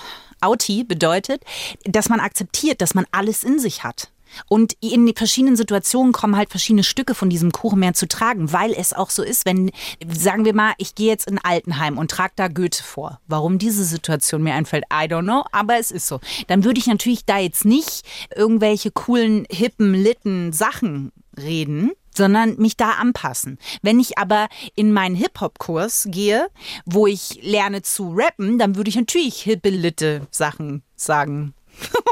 Auti 0.40 0.84
bedeutet, 0.84 1.42
dass 1.84 2.08
man 2.08 2.20
akzeptiert, 2.20 2.80
dass 2.80 2.94
man 2.94 3.06
alles 3.12 3.44
in 3.44 3.58
sich 3.58 3.84
hat. 3.84 4.11
Und 4.48 4.74
in 4.80 5.14
verschiedenen 5.14 5.56
Situationen 5.56 6.12
kommen 6.12 6.36
halt 6.36 6.50
verschiedene 6.50 6.84
Stücke 6.84 7.14
von 7.14 7.30
diesem 7.30 7.52
Kuchen 7.52 7.80
mehr 7.80 7.94
zu 7.94 8.08
tragen, 8.08 8.52
weil 8.52 8.72
es 8.72 8.92
auch 8.92 9.10
so 9.10 9.22
ist, 9.22 9.46
wenn, 9.46 9.70
sagen 10.08 10.44
wir 10.44 10.54
mal, 10.54 10.74
ich 10.78 10.94
gehe 10.94 11.08
jetzt 11.08 11.28
in 11.28 11.38
Altenheim 11.38 11.98
und 11.98 12.10
trage 12.10 12.32
da 12.36 12.48
Goethe 12.48 12.82
vor. 12.82 13.20
Warum 13.26 13.58
diese 13.58 13.84
Situation 13.84 14.42
mir 14.42 14.54
einfällt, 14.54 14.84
I 14.92 15.06
don't 15.06 15.22
know, 15.22 15.44
aber 15.52 15.78
es 15.78 15.90
ist 15.90 16.08
so. 16.08 16.20
Dann 16.48 16.64
würde 16.64 16.80
ich 16.80 16.86
natürlich 16.86 17.24
da 17.24 17.38
jetzt 17.38 17.64
nicht 17.64 18.02
irgendwelche 18.34 18.90
coolen, 18.90 19.46
hippen, 19.50 19.94
litten 19.94 20.52
Sachen 20.52 21.12
reden, 21.38 21.92
sondern 22.14 22.56
mich 22.56 22.76
da 22.76 22.92
anpassen. 22.92 23.58
Wenn 23.82 24.00
ich 24.00 24.18
aber 24.18 24.48
in 24.74 24.92
meinen 24.92 25.16
Hip-Hop-Kurs 25.16 26.08
gehe, 26.10 26.48
wo 26.84 27.06
ich 27.06 27.38
lerne 27.42 27.82
zu 27.82 28.12
rappen, 28.14 28.58
dann 28.58 28.76
würde 28.76 28.90
ich 28.90 28.96
natürlich 28.96 29.42
hippe, 29.42 29.70
litte 29.70 30.26
Sachen 30.30 30.82
sagen. 30.94 31.54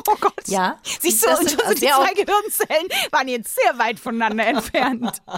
Oh 0.06 0.16
Gott. 0.20 0.32
Ja. 0.46 0.78
Siehst 1.00 1.22
du, 1.22 1.28
Das 1.28 1.40
und 1.40 1.48
sind 1.50 1.60
unsere 1.62 1.78
sehr 1.78 1.94
zwei 1.94 2.12
Gehirnzellen 2.14 2.88
waren 3.10 3.28
jetzt 3.28 3.54
sehr 3.54 3.78
weit 3.78 3.98
voneinander 3.98 4.46
entfernt. 4.46 5.22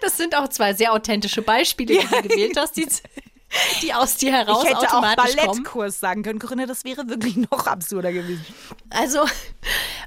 Das 0.00 0.16
sind 0.16 0.36
auch 0.36 0.48
zwei 0.48 0.74
sehr 0.74 0.92
authentische 0.92 1.42
Beispiele, 1.42 1.98
die 1.98 2.06
du 2.06 2.22
gewählt 2.22 2.56
hast, 2.56 2.76
die, 2.76 2.86
die 3.82 3.94
aus 3.94 4.16
dir 4.16 4.32
heraus 4.32 4.62
ich 4.62 4.70
hätte 4.70 4.88
auch 4.88 4.94
automatisch 4.94 5.36
kommen. 5.36 5.46
Ballettkurs 5.46 6.00
sagen 6.00 6.22
können, 6.22 6.38
Corinna, 6.38 6.66
das 6.66 6.84
wäre 6.84 7.08
wirklich 7.08 7.36
noch 7.36 7.66
absurder 7.66 8.12
gewesen. 8.12 8.44
Also, 8.90 9.20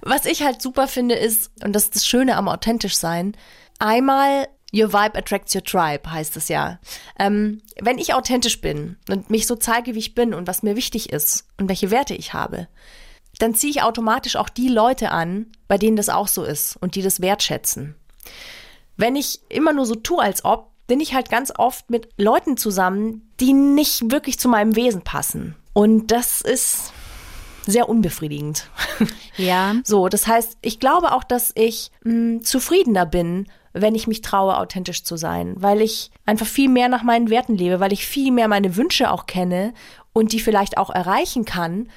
was 0.01 0.25
ich 0.25 0.43
halt 0.43 0.61
super 0.61 0.87
finde, 0.87 1.15
ist, 1.15 1.51
und 1.63 1.73
das 1.73 1.85
ist 1.85 1.95
das 1.95 2.07
Schöne 2.07 2.37
am 2.37 2.47
authentisch 2.47 2.95
sein, 2.95 3.35
einmal 3.79 4.47
Your 4.73 4.91
Vibe 4.91 5.17
attracts 5.17 5.55
your 5.55 5.63
tribe, 5.63 6.11
heißt 6.11 6.35
es 6.35 6.49
ja. 6.49 6.79
Ähm, 7.17 7.61
wenn 7.79 7.97
ich 7.97 8.13
authentisch 8.13 8.59
bin 8.59 8.97
und 9.09 9.29
mich 9.29 9.47
so 9.47 9.55
zeige, 9.55 9.95
wie 9.95 9.99
ich 9.99 10.13
bin 10.13 10.33
und 10.33 10.47
was 10.47 10.61
mir 10.61 10.75
wichtig 10.75 11.11
ist 11.11 11.47
und 11.57 11.69
welche 11.69 11.89
Werte 11.89 12.13
ich 12.13 12.33
habe, 12.33 12.67
dann 13.39 13.55
ziehe 13.55 13.71
ich 13.71 13.83
automatisch 13.83 14.35
auch 14.35 14.49
die 14.49 14.67
Leute 14.67 15.11
an, 15.11 15.47
bei 15.67 15.77
denen 15.77 15.95
das 15.95 16.09
auch 16.09 16.27
so 16.27 16.43
ist 16.43 16.75
und 16.77 16.95
die 16.95 17.01
das 17.01 17.21
wertschätzen. 17.21 17.95
Wenn 18.97 19.15
ich 19.15 19.39
immer 19.49 19.73
nur 19.73 19.85
so 19.85 19.95
tue, 19.95 20.21
als 20.21 20.43
ob, 20.43 20.71
bin 20.87 20.99
ich 20.99 21.13
halt 21.13 21.29
ganz 21.29 21.53
oft 21.57 21.89
mit 21.89 22.09
Leuten 22.17 22.57
zusammen, 22.57 23.29
die 23.39 23.53
nicht 23.53 24.11
wirklich 24.11 24.39
zu 24.39 24.49
meinem 24.49 24.75
Wesen 24.75 25.01
passen. 25.01 25.55
Und 25.73 26.11
das 26.11 26.41
ist 26.41 26.93
sehr 27.65 27.87
unbefriedigend. 27.89 28.69
Ja. 29.35 29.75
So, 29.83 30.09
das 30.09 30.25
heißt, 30.25 30.57
ich 30.61 30.79
glaube 30.79 31.11
auch, 31.11 31.23
dass 31.23 31.51
ich 31.53 31.91
mh, 32.03 32.41
zufriedener 32.41 33.05
bin, 33.05 33.47
wenn 33.81 33.95
ich 33.95 34.07
mich 34.07 34.21
traue, 34.21 34.57
authentisch 34.57 35.03
zu 35.03 35.17
sein, 35.17 35.55
weil 35.57 35.81
ich 35.81 36.11
einfach 36.25 36.45
viel 36.45 36.69
mehr 36.69 36.89
nach 36.89 37.03
meinen 37.03 37.29
Werten 37.29 37.55
lebe, 37.55 37.79
weil 37.79 37.93
ich 37.93 38.05
viel 38.05 38.31
mehr 38.31 38.47
meine 38.47 38.75
Wünsche 38.75 39.11
auch 39.11 39.25
kenne 39.25 39.73
und 40.13 40.31
die 40.31 40.39
vielleicht 40.39 40.77
auch 40.77 40.89
erreichen 40.89 41.45
kann, 41.45 41.89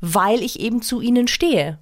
weil 0.00 0.42
ich 0.42 0.60
eben 0.60 0.82
zu 0.82 1.00
ihnen 1.00 1.28
stehe. 1.28 1.78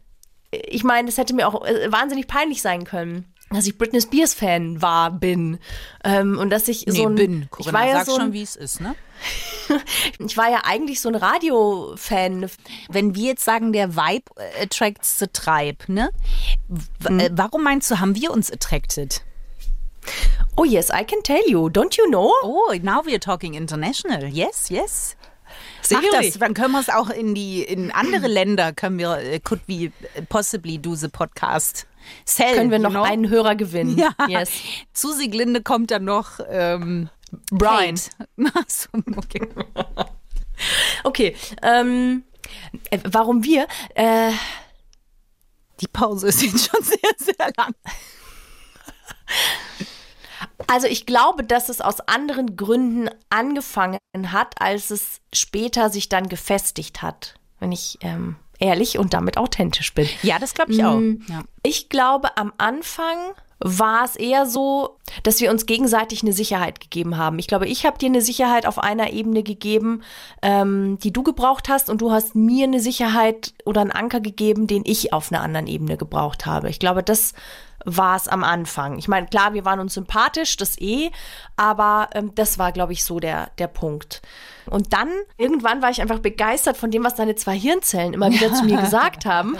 Ich 0.51 0.85
meine, 0.85 1.09
es 1.09 1.19
hätte 1.19 1.35
mir 1.35 1.49
auch 1.49 1.65
äh, 1.65 1.91
wahnsinnig 1.91 2.27
peinlich 2.27 2.63
sein 2.63 2.85
können, 2.85 3.33
dass 3.51 3.67
ich 3.67 3.79
Britney 3.79 4.01
Spears 4.01 4.35
Fan 4.35 4.83
war, 4.83 5.11
bin 5.13 5.59
ähm, 6.03 6.39
und 6.39 6.51
dass 6.51 6.67
ich 6.67 6.85
so 6.89 7.07
ein 7.07 7.15
bin. 7.15 7.43
ich 7.43 7.51
Corinna, 7.51 7.79
war 7.79 7.87
ja 7.87 7.93
sag 7.95 8.07
so 8.07 8.13
schon, 8.17 8.23
ein, 8.23 8.33
wie 8.33 8.43
es 8.43 8.57
ist, 8.57 8.81
ne? 8.81 8.97
ich 10.19 10.37
war 10.37 10.51
ja 10.51 10.63
eigentlich 10.65 11.01
so 11.01 11.09
ein 11.09 11.15
Radio-Fan. 11.15 12.51
Wenn 12.89 13.15
wir 13.15 13.29
jetzt 13.29 13.45
sagen, 13.45 13.73
der 13.73 13.95
Vibe 13.97 14.25
äh, 14.37 14.65
attracts 14.65 15.19
the 15.19 15.27
tribe, 15.33 15.79
ne? 15.87 16.11
W 16.99 17.25
äh, 17.25 17.31
warum 17.33 17.63
meinst 17.63 17.91
du, 17.91 18.01
haben 18.01 18.17
wir 18.17 18.33
uns 18.33 18.51
attracted? 18.51 19.23
Oh 20.57 20.65
yes, 20.65 20.91
I 20.91 21.05
can 21.05 21.23
tell 21.23 21.47
you. 21.49 21.69
Don't 21.71 21.97
you 21.97 22.09
know? 22.09 22.33
Oh, 22.43 22.75
now 22.83 23.03
we're 23.05 23.19
talking 23.21 23.55
international. 23.55 24.25
Yes, 24.25 24.71
yes. 24.71 25.17
Mach 25.91 26.03
das, 26.13 26.39
dann 26.39 26.55
können 26.55 26.73
wir 26.73 26.81
es 26.81 26.89
auch 26.89 27.11
in 27.11 27.35
die 27.35 27.63
in 27.63 27.93
andere 27.93 28.27
Länder 28.27 28.73
können 28.73 28.99
wir 28.99 29.19
äh, 29.19 29.39
could 29.39 29.61
we 29.67 29.93
possibly 30.29 30.79
do 30.79 30.95
the 30.97 31.09
podcast. 31.09 31.87
Sell, 32.25 32.55
Können 32.55 32.71
wir 32.71 32.79
noch 32.79 32.91
know? 32.91 33.03
einen 33.03 33.29
Hörer 33.31 33.55
gewinnen? 33.57 33.99
Ja. 33.99 34.15
Yes. 34.29 34.51
Zu 34.93 35.13
Sieglinde 35.13 35.63
kommt 35.63 35.91
dann 35.91 36.05
noch 36.05 36.41
ähm, 36.49 37.09
Brian. 37.51 37.99
Okay. 39.17 39.49
Okay. 41.05 41.37
Ähm, 41.63 42.25
äh, 42.91 42.99
warum 43.05 43.45
wir? 43.45 43.67
Äh, 43.95 44.31
Die 45.81 45.89
Pause 45.89 46.29
ist 46.29 46.43
jetzt 46.43 46.71
schon 46.71 46.83
sehr, 46.83 47.13
sehr 47.19 47.51
lang. 47.59 47.75
Also 50.67 50.87
ich 50.87 51.07
glaube, 51.07 51.45
dass 51.45 51.69
es 51.69 51.81
aus 51.81 52.01
anderen 52.01 52.57
Gründen 52.57 53.09
angefangen 53.31 53.99
hat, 54.27 54.61
als 54.61 54.91
es 54.91 55.21
später 55.33 55.91
sich 55.91 56.09
dann 56.09 56.29
gefestigt 56.29 57.03
hat. 57.03 57.35
Wenn 57.61 57.73
ich 57.73 57.99
ähm, 58.03 58.37
ehrlich 58.59 58.99
und 58.99 59.15
damit 59.15 59.39
authentisch 59.39 59.95
bin. 59.95 60.09
Ja, 60.23 60.39
das 60.39 60.55
glaube 60.55 60.73
ich 60.73 60.85
auch. 60.85 60.97
Mm, 60.99 61.23
Ja. 61.29 61.43
Ich 61.63 61.89
glaube, 61.89 62.37
am 62.37 62.53
Anfang 62.59 63.17
war 63.59 64.05
es 64.05 64.17
eher 64.17 64.47
so, 64.47 64.99
dass 65.23 65.41
wir 65.41 65.51
uns 65.51 65.67
gegenseitig 65.67 66.23
eine 66.23 66.33
Sicherheit 66.33 66.81
gegeben 66.81 67.17
haben. 67.17 67.39
Ich 67.39 67.47
glaube, 67.47 67.67
ich 67.67 67.87
habe 67.87 67.99
dir 67.99 68.07
eine 68.07 68.21
Sicherheit 68.21 68.67
auf 68.67 68.79
einer 68.79 69.13
Ebene 69.13 69.43
gegeben, 69.43 70.03
ähm, 70.43 70.99
die 71.03 71.13
du 71.13 71.23
gebraucht 71.23 71.69
hast, 71.69 71.89
und 71.89 72.01
du 72.01 72.13
hast 72.13 72.35
mir 72.35 72.65
eine 72.65 72.81
Sicherheit 72.81 73.55
oder 73.65 73.81
einen 73.81 73.93
Anker 73.93 74.21
gegeben, 74.21 74.67
den 74.67 74.83
ich 74.85 75.13
auf 75.13 75.33
einer 75.33 75.43
anderen 75.43 75.67
Ebene 75.67 75.97
gebraucht 75.97 76.45
habe. 76.45 76.69
Ich 76.69 76.79
glaube, 76.79 77.03
das 77.03 77.33
war 77.87 78.17
es 78.17 78.27
am 78.29 78.43
Anfang. 78.43 78.99
Ich 78.99 79.09
meine, 79.09 79.29
klar, 79.29 79.55
wir 79.55 79.65
waren 79.65 79.81
uns 79.81 79.95
sympathisch, 79.95 80.57
das 80.57 80.79
eh, 80.79 81.11
aber 81.57 82.11
ähm, 82.15 82.33
das 82.35 82.59
war, 82.59 82.73
glaube 82.73 82.93
ich, 82.93 83.05
so 83.05 83.21
der, 83.21 83.51
der 83.59 83.69
Punkt. 83.69 84.23
Und 84.69 84.93
dann, 84.93 85.09
irgendwann 85.39 85.81
war 85.81 85.91
ich 85.91 86.03
einfach 86.03 86.19
begeistert 86.19 86.77
von 86.77 86.91
dem, 86.91 87.05
was 87.05 87.15
deine 87.15 87.37
zwei 87.37 87.57
Hirnzellen 87.57 88.13
immer 88.13 88.31
wieder 88.31 88.53
zu 88.53 88.65
mir 88.65 88.81
gesagt 88.81 89.25
haben. 89.25 89.57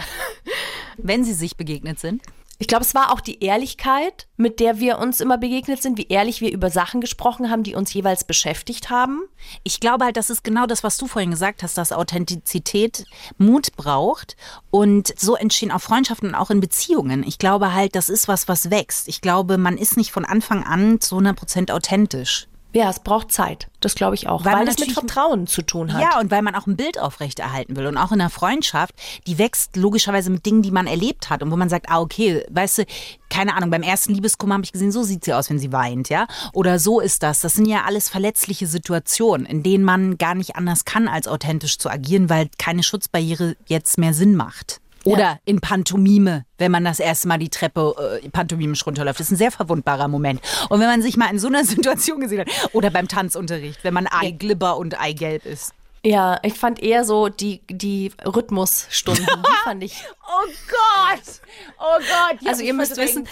Wenn 0.97 1.23
sie 1.23 1.33
sich 1.33 1.55
begegnet 1.55 1.99
sind. 1.99 2.21
Ich 2.59 2.67
glaube, 2.67 2.83
es 2.83 2.95
war 2.95 3.13
auch 3.13 3.19
die 3.19 3.43
Ehrlichkeit, 3.43 4.27
mit 4.35 4.59
der 4.59 4.79
wir 4.79 4.97
uns 4.97 5.21
immer 5.21 5.37
begegnet 5.37 5.81
sind, 5.81 5.99
wie 5.99 6.07
ehrlich 6.07 6.41
wir 6.41 6.51
über 6.51 6.71
Sachen 6.71 7.01
gesprochen 7.01 7.51
haben, 7.51 7.61
die 7.61 7.75
uns 7.75 7.93
jeweils 7.93 8.23
beschäftigt 8.23 8.89
haben. 8.89 9.21
Ich 9.63 9.79
glaube 9.79 10.05
halt, 10.05 10.17
das 10.17 10.31
ist 10.31 10.43
genau 10.43 10.65
das, 10.65 10.83
was 10.83 10.97
du 10.97 11.05
vorhin 11.05 11.29
gesagt 11.29 11.61
hast, 11.61 11.77
dass 11.77 11.91
Authentizität 11.91 13.05
Mut 13.37 13.75
braucht. 13.75 14.35
Und 14.71 15.13
so 15.19 15.35
entstehen 15.35 15.71
auch 15.71 15.81
Freundschaften 15.81 16.29
und 16.29 16.35
auch 16.35 16.49
in 16.49 16.59
Beziehungen. 16.59 17.23
Ich 17.23 17.37
glaube 17.37 17.73
halt, 17.73 17.95
das 17.95 18.09
ist 18.09 18.27
was, 18.27 18.47
was 18.47 18.71
wächst. 18.71 19.07
Ich 19.07 19.21
glaube, 19.21 19.59
man 19.59 19.77
ist 19.77 19.95
nicht 19.95 20.11
von 20.11 20.25
Anfang 20.25 20.63
an 20.63 20.99
zu 20.99 21.15
100 21.15 21.35
Prozent 21.35 21.71
authentisch. 21.71 22.47
Ja, 22.73 22.89
es 22.89 22.99
braucht 22.99 23.31
Zeit. 23.31 23.69
Das 23.79 23.95
glaube 23.95 24.15
ich 24.15 24.27
auch, 24.27 24.43
Weil 24.43 24.53
weil, 24.53 24.65
man 24.65 24.67
es 24.67 24.79
mit 24.79 24.91
Vertrauen 24.91 25.47
zu 25.47 25.61
tun 25.61 25.93
hat. 25.93 26.01
Ja, 26.01 26.19
und 26.19 26.31
weil 26.31 26.41
man 26.41 26.53
auch 26.53 26.67
ein 26.67 26.75
Bild 26.75 26.99
aufrechterhalten 26.99 27.75
will. 27.75 27.87
Und 27.87 27.97
auch 27.97 28.11
in 28.11 28.19
einer 28.19 28.29
Freundschaft, 28.29 28.93
die 29.25 29.37
wächst 29.37 29.75
logischerweise 29.75 30.29
mit 30.29 30.45
Dingen, 30.45 30.61
die 30.61 30.71
man 30.71 30.85
erlebt 30.85 31.29
hat. 31.29 31.41
Und 31.41 31.51
wo 31.51 31.55
man 31.55 31.69
sagt, 31.69 31.89
ah, 31.89 32.01
okay, 32.01 32.43
weißt 32.49 32.79
du, 32.79 32.85
keine 33.29 33.55
Ahnung, 33.55 33.69
beim 33.69 33.83
ersten 33.83 34.13
Liebeskummer 34.13 34.55
habe 34.55 34.63
ich 34.63 34.71
gesehen, 34.71 34.91
so 34.91 35.03
sieht 35.03 35.25
sie 35.25 35.33
aus, 35.33 35.49
wenn 35.49 35.59
sie 35.59 35.71
weint, 35.71 36.09
ja. 36.09 36.27
Oder 36.53 36.79
so 36.79 36.99
ist 36.99 37.23
das. 37.23 37.39
Das 37.39 37.53
sind 37.53 37.65
ja 37.65 37.83
alles 37.85 38.09
verletzliche 38.09 38.67
Situationen, 38.67 39.45
in 39.45 39.63
denen 39.63 39.83
man 39.83 40.17
gar 40.17 40.35
nicht 40.35 40.55
anders 40.55 40.85
kann, 40.85 41.07
als 41.07 41.27
authentisch 41.27 41.77
zu 41.77 41.89
agieren, 41.89 42.29
weil 42.29 42.49
keine 42.57 42.83
Schutzbarriere 42.83 43.55
jetzt 43.67 43.97
mehr 43.97 44.13
Sinn 44.13 44.35
macht. 44.35 44.81
Oder 45.07 45.39
in 45.45 45.59
Pantomime, 45.61 46.45
wenn 46.57 46.71
man 46.71 46.83
das 46.83 46.99
erste 46.99 47.27
Mal 47.27 47.37
die 47.37 47.49
Treppe 47.49 48.19
äh, 48.23 48.29
pantomimisch 48.29 48.85
runterläuft. 48.85 49.19
Das 49.19 49.27
ist 49.27 49.31
ein 49.31 49.37
sehr 49.37 49.51
verwundbarer 49.51 50.07
Moment. 50.07 50.41
Und 50.69 50.79
wenn 50.79 50.87
man 50.87 51.01
sich 51.01 51.17
mal 51.17 51.29
in 51.31 51.39
so 51.39 51.47
einer 51.47 51.63
Situation 51.65 52.19
gesehen 52.19 52.41
hat, 52.41 52.49
oder 52.73 52.89
beim 52.89 53.07
Tanzunterricht, 53.07 53.83
wenn 53.83 53.93
man 53.93 54.07
Eiglibber 54.07 54.77
und 54.77 54.99
Eigelb 54.99 55.45
ist. 55.45 55.73
Ja, 56.03 56.39
ich 56.43 56.53
fand 56.53 56.81
eher 56.81 57.03
so 57.03 57.27
die, 57.27 57.61
die 57.69 58.11
Rhythmusstunden, 58.23 59.25
die 59.25 59.51
fand 59.63 59.83
ich. 59.83 60.03
Oh 60.25 60.47
Gott! 60.69 61.41
Oh 61.79 61.99
Gott! 61.99 62.47
Also 62.47 62.63
ihr 62.63 62.73
müsst 62.73 62.95
wissen, 62.97 63.27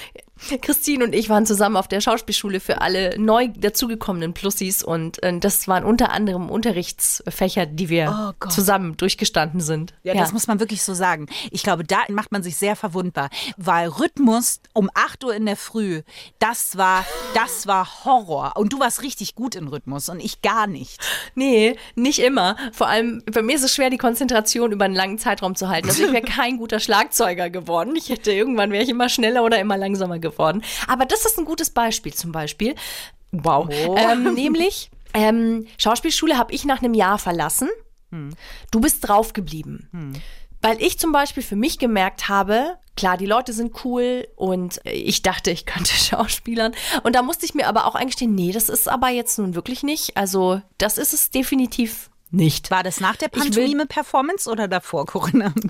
Christine 0.62 1.06
und 1.06 1.16
ich 1.16 1.30
waren 1.30 1.46
zusammen 1.46 1.78
auf 1.78 1.88
der 1.88 2.02
Schauspielschule 2.02 2.60
für 2.60 2.82
alle 2.82 3.18
neu 3.18 3.48
dazugekommenen 3.56 4.34
Plussis 4.34 4.84
und 4.84 5.24
äh, 5.24 5.38
das 5.40 5.68
waren 5.68 5.86
unter 5.86 6.12
anderem 6.12 6.50
Unterrichtsfächer, 6.50 7.66
die 7.66 7.90
wir 7.90 8.34
Oh 8.42 8.48
zusammen 8.50 8.98
durchgestanden 8.98 9.62
sind. 9.62 9.94
Ja, 10.04 10.14
das 10.14 10.34
muss 10.34 10.48
man 10.48 10.60
wirklich 10.60 10.84
so 10.84 10.94
sagen. 10.94 11.28
Ich 11.52 11.64
glaube, 11.64 11.84
da 11.84 11.98
macht 12.10 12.32
man 12.32 12.44
sich 12.44 12.58
sehr 12.58 12.76
verwundbar, 12.76 13.30
weil 13.58 13.88
Rhythmus 13.88 14.60
um 14.74 14.90
8 14.94 15.24
Uhr 15.24 15.36
in 15.36 15.46
der 15.46 15.56
Früh, 15.56 16.02
das 16.40 16.78
war, 16.78 17.06
das 17.34 17.66
war 17.66 18.06
Horror. 18.06 18.54
Und 18.56 18.74
du 18.74 18.80
warst 18.80 19.04
richtig 19.04 19.36
gut 19.36 19.56
in 19.56 19.68
Rhythmus 19.68 20.10
und 20.10 20.20
ich 20.20 20.42
gar 20.42 20.68
nicht. 20.68 21.00
Nee, 21.34 21.78
nicht 21.96 22.20
immer. 22.20 22.58
Vor 22.74 22.88
allem, 22.88 23.24
bei 23.32 23.42
mir 23.42 23.56
ist 23.56 23.64
es 23.64 23.74
schwer, 23.74 23.90
die 23.90 23.98
Konzentration 23.98 24.72
über 24.72 24.86
einen 24.86 24.96
langen 24.96 25.18
Zeitraum 25.18 25.56
zu 25.56 25.70
halten. 25.70 25.88
Also 25.88 26.04
ich 26.04 26.12
wäre 26.12 26.22
kein 26.26 26.58
guter 26.58 26.80
Schlagzeuger 26.80 27.50
geworden. 27.50 27.96
Ich 27.96 28.10
hätte 28.10 28.32
irgendwann 28.32 28.72
wäre 28.72 28.84
ich 28.84 28.90
immer 28.90 29.10
schneller 29.10 29.44
oder 29.44 29.60
immer 29.60 29.78
langsamer 29.78 30.20
geworden. 30.20 30.25
Aber 30.88 31.06
das 31.06 31.26
ist 31.26 31.38
ein 31.38 31.46
gutes 31.46 31.70
Beispiel 31.70 32.14
zum 32.14 32.32
Beispiel. 32.32 32.76
Wow. 33.32 33.70
Ähm, 33.98 34.34
nämlich, 34.34 34.90
ähm, 35.14 35.68
Schauspielschule 35.78 36.38
habe 36.38 36.54
ich 36.54 36.66
nach 36.66 36.82
einem 36.82 36.94
Jahr 36.94 37.18
verlassen. 37.18 37.70
Du 38.72 38.80
bist 38.80 39.08
drauf 39.08 39.34
geblieben. 39.34 39.90
Weil 40.62 40.82
ich 40.82 40.98
zum 41.00 41.12
Beispiel 41.12 41.44
für 41.44 41.56
mich 41.56 41.78
gemerkt 41.80 42.30
habe, 42.30 42.78
klar, 42.96 43.18
die 43.18 43.26
Leute 43.26 43.54
sind 43.54 43.84
cool 43.84 44.28
und 44.36 44.80
ich 44.84 45.22
dachte, 45.22 45.52
ich 45.52 45.66
könnte 45.66 45.94
Schauspielern. 45.94 46.74
Und 47.04 47.16
da 47.16 47.22
musste 47.22 47.46
ich 47.46 47.54
mir 47.54 47.68
aber 47.68 47.86
auch 47.86 47.96
eingestehen, 47.96 48.34
nee, 48.34 48.52
das 48.52 48.70
ist 48.70 48.88
aber 48.88 49.10
jetzt 49.10 49.38
nun 49.38 49.56
wirklich 49.56 49.84
nicht. 49.84 50.18
Also, 50.18 50.62
das 50.78 50.98
ist 50.98 51.14
es 51.14 51.30
definitiv 51.30 52.10
nicht. 52.32 52.72
War 52.72 52.84
das 52.84 53.00
nach 53.00 53.16
der 53.16 53.30
Pantomime-Performance 53.30 54.50
oder 54.50 54.68
davor, 54.68 55.06
Corinna? 55.06 55.54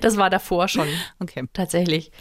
Das 0.00 0.16
war 0.16 0.30
davor 0.30 0.68
schon. 0.68 0.88
Okay. 1.20 1.44
Tatsächlich. 1.52 2.12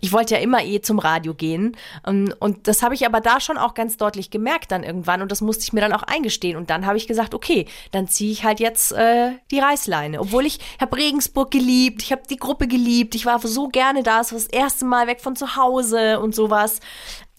Ich 0.00 0.12
wollte 0.12 0.34
ja 0.34 0.40
immer 0.40 0.64
eh 0.64 0.80
zum 0.80 0.98
Radio 0.98 1.34
gehen. 1.34 1.76
Ähm, 2.06 2.32
Und 2.38 2.68
das 2.68 2.82
habe 2.82 2.94
ich 2.94 3.04
aber 3.06 3.20
da 3.20 3.40
schon 3.40 3.58
auch 3.58 3.74
ganz 3.74 3.96
deutlich 3.96 4.30
gemerkt 4.30 4.70
dann 4.70 4.84
irgendwann. 4.84 5.22
Und 5.22 5.32
das 5.32 5.40
musste 5.40 5.64
ich 5.64 5.72
mir 5.72 5.80
dann 5.80 5.92
auch 5.92 6.02
eingestehen. 6.04 6.56
Und 6.56 6.70
dann 6.70 6.86
habe 6.86 6.96
ich 6.96 7.06
gesagt, 7.06 7.34
okay, 7.34 7.66
dann 7.90 8.08
ziehe 8.08 8.32
ich 8.32 8.44
halt 8.44 8.60
jetzt 8.60 8.92
äh, 8.92 9.32
die 9.50 9.58
Reißleine. 9.58 10.20
Obwohl 10.20 10.46
ich 10.46 10.58
habe 10.80 10.96
Regensburg 10.96 11.50
geliebt, 11.50 12.02
ich 12.02 12.12
habe 12.12 12.22
die 12.28 12.36
Gruppe 12.36 12.68
geliebt, 12.68 13.14
ich 13.14 13.26
war 13.26 13.40
so 13.40 13.68
gerne 13.68 14.02
da, 14.02 14.20
es 14.20 14.32
war 14.32 14.38
das 14.38 14.48
erste 14.48 14.84
Mal 14.84 15.06
weg 15.06 15.20
von 15.20 15.36
zu 15.36 15.56
Hause 15.56 16.20
und 16.20 16.34
sowas. 16.34 16.80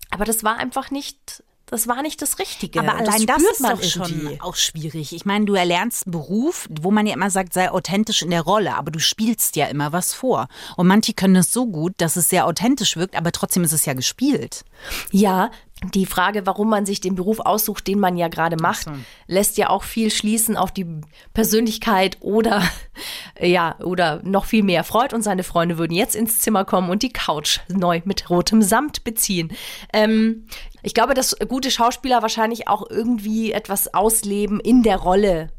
Aber 0.09 0.25
das 0.25 0.43
war 0.43 0.57
einfach 0.57 0.91
nicht, 0.91 1.43
das 1.71 1.87
war 1.87 2.01
nicht 2.01 2.21
das 2.21 2.37
Richtige. 2.37 2.79
Aber 2.79 2.95
allein 2.95 3.25
das, 3.25 3.41
spürt 3.41 3.51
ist 3.51 3.63
doch 3.63 3.83
schon 3.83 4.37
auch 4.41 4.55
schwierig. 4.55 5.13
Ich 5.13 5.25
meine, 5.25 5.45
du 5.45 5.53
erlernst 5.53 6.05
einen 6.05 6.11
Beruf, 6.11 6.67
wo 6.69 6.91
man 6.91 7.07
ja 7.07 7.13
immer 7.13 7.29
sagt, 7.29 7.53
sei 7.53 7.71
authentisch 7.71 8.21
in 8.21 8.29
der 8.29 8.41
Rolle, 8.41 8.75
aber 8.75 8.91
du 8.91 8.99
spielst 8.99 9.55
ja 9.55 9.67
immer 9.67 9.93
was 9.93 10.13
vor. 10.13 10.49
Und 10.75 10.87
manche 10.87 11.13
können 11.13 11.33
das 11.33 11.53
so 11.53 11.65
gut, 11.65 11.93
dass 11.97 12.17
es 12.17 12.29
sehr 12.29 12.45
authentisch 12.45 12.97
wirkt, 12.97 13.15
aber 13.15 13.31
trotzdem 13.31 13.63
ist 13.63 13.71
es 13.71 13.85
ja 13.85 13.93
gespielt. 13.93 14.65
Ja, 15.11 15.49
die 15.83 16.05
Frage, 16.05 16.45
warum 16.45 16.69
man 16.69 16.85
sich 16.85 17.01
den 17.01 17.15
Beruf 17.15 17.39
aussucht, 17.39 17.87
den 17.87 17.99
man 17.99 18.15
ja 18.15 18.27
gerade 18.27 18.55
macht, 18.55 18.85
lässt 19.25 19.57
ja 19.57 19.69
auch 19.69 19.81
viel 19.81 20.11
schließen 20.11 20.55
auf 20.55 20.71
die 20.71 20.85
Persönlichkeit 21.33 22.17
oder 22.19 22.61
ja, 23.39 23.79
oder 23.79 24.21
noch 24.23 24.45
viel 24.45 24.61
mehr. 24.61 24.83
Freud 24.83 25.15
und 25.15 25.23
seine 25.23 25.43
Freunde 25.43 25.79
würden 25.79 25.93
jetzt 25.93 26.15
ins 26.15 26.39
Zimmer 26.39 26.65
kommen 26.65 26.91
und 26.91 27.01
die 27.01 27.11
Couch 27.11 27.61
neu 27.67 28.01
mit 28.05 28.29
rotem 28.29 28.61
Samt 28.61 29.03
beziehen. 29.03 29.51
Ähm, 29.91 30.45
ich 30.83 30.93
glaube, 30.93 31.13
dass 31.13 31.37
gute 31.47 31.71
Schauspieler 31.71 32.21
wahrscheinlich 32.21 32.67
auch 32.67 32.89
irgendwie 32.89 33.51
etwas 33.51 33.93
ausleben 33.93 34.59
in 34.59 34.83
der 34.83 34.97
Rolle, 34.97 35.49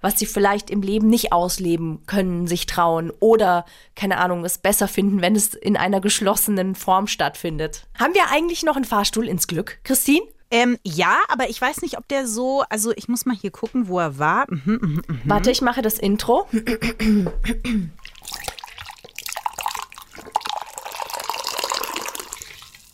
was 0.00 0.18
sie 0.18 0.26
vielleicht 0.26 0.70
im 0.70 0.82
Leben 0.82 1.08
nicht 1.08 1.32
ausleben 1.32 2.04
können, 2.06 2.46
sich 2.46 2.66
trauen 2.66 3.12
oder, 3.20 3.64
keine 3.96 4.18
Ahnung, 4.18 4.44
es 4.44 4.58
besser 4.58 4.88
finden, 4.88 5.20
wenn 5.20 5.34
es 5.34 5.54
in 5.54 5.76
einer 5.76 6.00
geschlossenen 6.00 6.74
Form 6.74 7.06
stattfindet. 7.06 7.86
Haben 7.98 8.14
wir 8.14 8.30
eigentlich 8.30 8.62
noch 8.62 8.76
einen 8.76 8.84
Fahrstuhl 8.84 9.28
ins 9.28 9.48
Glück, 9.48 9.78
Christine? 9.82 10.26
Ähm, 10.50 10.78
ja, 10.82 11.18
aber 11.28 11.50
ich 11.50 11.60
weiß 11.60 11.82
nicht, 11.82 11.98
ob 11.98 12.08
der 12.08 12.26
so, 12.26 12.62
also 12.70 12.92
ich 12.96 13.06
muss 13.08 13.26
mal 13.26 13.36
hier 13.36 13.50
gucken, 13.50 13.88
wo 13.88 13.98
er 13.98 14.18
war. 14.18 14.46
Mhm, 14.48 14.78
mhm, 14.80 15.02
mhm. 15.06 15.20
Warte, 15.24 15.50
ich 15.50 15.60
mache 15.60 15.82
das 15.82 15.98
Intro. 15.98 16.48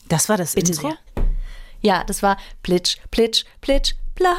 Das 0.08 0.28
war 0.28 0.36
das 0.36 0.54
Bitte 0.54 0.72
Intro? 0.72 0.88
sehr. 0.88 1.13
Ja, 1.84 2.02
das 2.02 2.22
war 2.22 2.38
Plitsch, 2.62 2.96
Plitsch, 3.10 3.44
Plitsch, 3.60 3.92
Platt. 4.14 4.30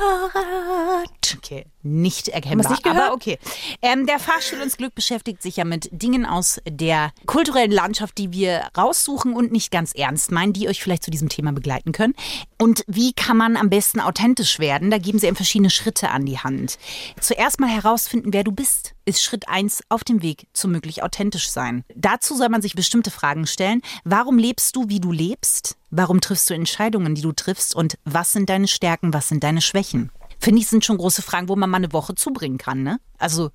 Okay, 1.38 1.68
nicht 1.86 2.28
erkennbar. 2.30 2.72
nicht 2.72 2.86
aber 2.86 3.14
okay. 3.14 3.38
Ähm, 3.82 4.06
der 4.06 4.20
Fahrstuhl 4.20 4.60
ins 4.60 4.78
Glück 4.78 4.96
beschäftigt 4.96 5.42
sich 5.42 5.58
ja 5.58 5.66
mit 5.66 5.90
Dingen 5.92 6.26
aus 6.26 6.60
der 6.68 7.12
kulturellen 7.26 7.72
Landschaft, 7.72 8.18
die 8.18 8.34
wir 8.34 8.68
raussuchen 8.78 9.34
und 9.34 9.52
nicht 9.52 9.72
ganz 9.72 9.94
ernst 9.94 10.32
meinen, 10.32 10.54
die 10.54 10.68
euch 10.68 10.82
vielleicht 10.82 11.04
zu 11.04 11.12
diesem 11.12 11.30
Thema 11.30 11.54
begleiten 11.54 11.92
können. 11.92 12.16
Und 12.60 12.84
wie 12.88 13.14
kann 13.14 13.38
man 13.38 13.56
am 13.56 13.70
besten 13.70 14.00
authentisch 14.00 14.60
werden? 14.60 14.90
Da 14.92 14.98
geben 14.98 15.20
sie 15.20 15.28
eben 15.28 15.36
verschiedene 15.36 15.70
Schritte 15.70 16.10
an 16.10 16.26
die 16.26 16.40
Hand. 16.40 16.78
Zuerst 17.20 17.60
mal 17.60 17.70
herausfinden, 17.70 18.34
wer 18.34 18.44
du 18.44 18.52
bist, 18.52 18.96
ist 19.06 19.22
Schritt 19.22 19.48
eins 19.48 19.84
auf 19.90 20.04
dem 20.04 20.22
Weg 20.22 20.48
zu 20.54 20.68
möglich 20.68 21.04
authentisch 21.04 21.50
sein. 21.50 21.84
Dazu 21.96 22.36
soll 22.36 22.50
man 22.50 22.62
sich 22.62 22.74
bestimmte 22.74 23.12
Fragen 23.12 23.46
stellen. 23.46 23.82
Warum 24.04 24.38
lebst 24.38 24.76
du, 24.76 24.90
wie 24.90 25.00
du 25.00 25.12
lebst? 25.12 25.78
Warum 25.92 26.22
triffst 26.22 26.50
du 26.50 26.54
Entscheidungen, 26.54 27.16
die 27.16 27.22
du 27.22 27.32
triffst? 27.32 27.76
Und 27.76 27.98
was 28.04 28.34
sind 28.34 28.50
deine 28.50 28.68
Stärken, 28.68 29.14
was 29.14 29.30
sind 29.30 29.44
deine 29.44 29.62
Schwächen? 29.62 30.12
Finde 30.40 30.62
ich, 30.62 30.68
sind 30.68 30.86
schon 30.86 30.98
große 30.98 31.22
Fragen, 31.22 31.50
wo 31.50 31.56
man 31.56 31.70
mal 31.70 31.78
eine 31.78 31.94
Woche 31.94 32.16
zubringen 32.16 32.58
kann, 32.58 32.84
ne? 32.84 33.00
Also 33.18 33.52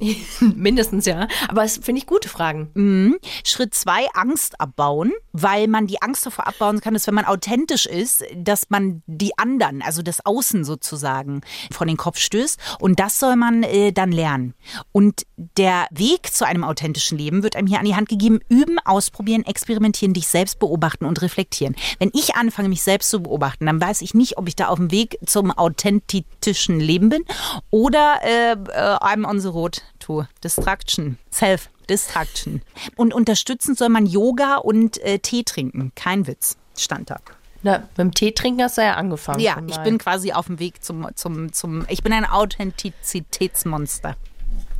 Mindestens, 0.40 1.06
ja. 1.06 1.28
Aber 1.48 1.64
es 1.64 1.78
finde 1.78 2.00
ich 2.00 2.06
gute 2.06 2.28
Fragen. 2.28 2.70
Mhm. 2.74 3.18
Schritt 3.44 3.74
zwei, 3.74 4.06
Angst 4.14 4.60
abbauen, 4.60 5.12
weil 5.32 5.68
man 5.68 5.86
die 5.86 6.02
Angst 6.02 6.24
davor 6.26 6.46
abbauen 6.46 6.80
kann, 6.80 6.94
dass 6.94 7.06
wenn 7.06 7.14
man 7.14 7.24
authentisch 7.24 7.86
ist, 7.86 8.24
dass 8.34 8.70
man 8.70 9.02
die 9.06 9.36
anderen, 9.38 9.82
also 9.82 10.02
das 10.02 10.24
Außen 10.24 10.64
sozusagen, 10.64 11.42
vor 11.70 11.86
den 11.86 11.96
Kopf 11.96 12.18
stößt. 12.18 12.58
Und 12.80 12.98
das 12.98 13.20
soll 13.20 13.36
man 13.36 13.62
äh, 13.62 13.92
dann 13.92 14.12
lernen. 14.12 14.54
Und 14.92 15.26
der 15.36 15.86
Weg 15.90 16.32
zu 16.32 16.46
einem 16.46 16.64
authentischen 16.64 17.18
Leben 17.18 17.42
wird 17.42 17.56
einem 17.56 17.66
hier 17.66 17.78
an 17.78 17.84
die 17.84 17.96
Hand 17.96 18.08
gegeben. 18.08 18.40
Üben, 18.48 18.78
ausprobieren, 18.84 19.44
experimentieren, 19.44 20.14
dich 20.14 20.28
selbst 20.28 20.58
beobachten 20.58 21.04
und 21.04 21.20
reflektieren. 21.22 21.76
Wenn 21.98 22.10
ich 22.14 22.34
anfange, 22.34 22.68
mich 22.68 22.82
selbst 22.82 23.10
zu 23.10 23.22
beobachten, 23.22 23.66
dann 23.66 23.80
weiß 23.80 24.00
ich 24.02 24.14
nicht, 24.14 24.38
ob 24.38 24.48
ich 24.48 24.56
da 24.56 24.68
auf 24.68 24.78
dem 24.78 24.90
Weg 24.90 25.18
zum 25.26 25.50
authentischen 25.50 26.80
Leben 26.80 27.08
bin 27.10 27.24
oder 27.70 28.20
äh, 28.22 28.52
äh, 28.52 28.96
I'm 29.00 29.28
on 29.28 29.40
the 29.40 29.48
road 29.48 29.82
to 29.98 30.24
Distraction. 30.44 31.18
Self-Distraction. 31.32 32.62
Und 32.96 33.12
unterstützend 33.14 33.78
soll 33.78 33.88
man 33.88 34.06
Yoga 34.06 34.56
und 34.56 34.98
äh, 35.02 35.18
Tee 35.18 35.42
trinken. 35.44 35.92
Kein 35.94 36.26
Witz. 36.26 36.56
Stand 36.76 37.10
da. 37.10 37.20
Na, 37.62 37.78
mit 37.80 37.98
dem 37.98 38.14
Tee 38.14 38.32
trinken 38.32 38.62
hast 38.62 38.78
du 38.78 38.82
ja 38.82 38.94
angefangen. 38.94 39.40
Ja, 39.40 39.56
ich 39.66 39.76
bin 39.78 39.98
quasi 39.98 40.32
auf 40.32 40.46
dem 40.46 40.58
Weg 40.58 40.82
zum, 40.82 41.06
zum, 41.14 41.52
zum, 41.52 41.84
ich 41.88 42.02
bin 42.02 42.12
ein 42.12 42.24
Authentizitätsmonster. 42.24 44.16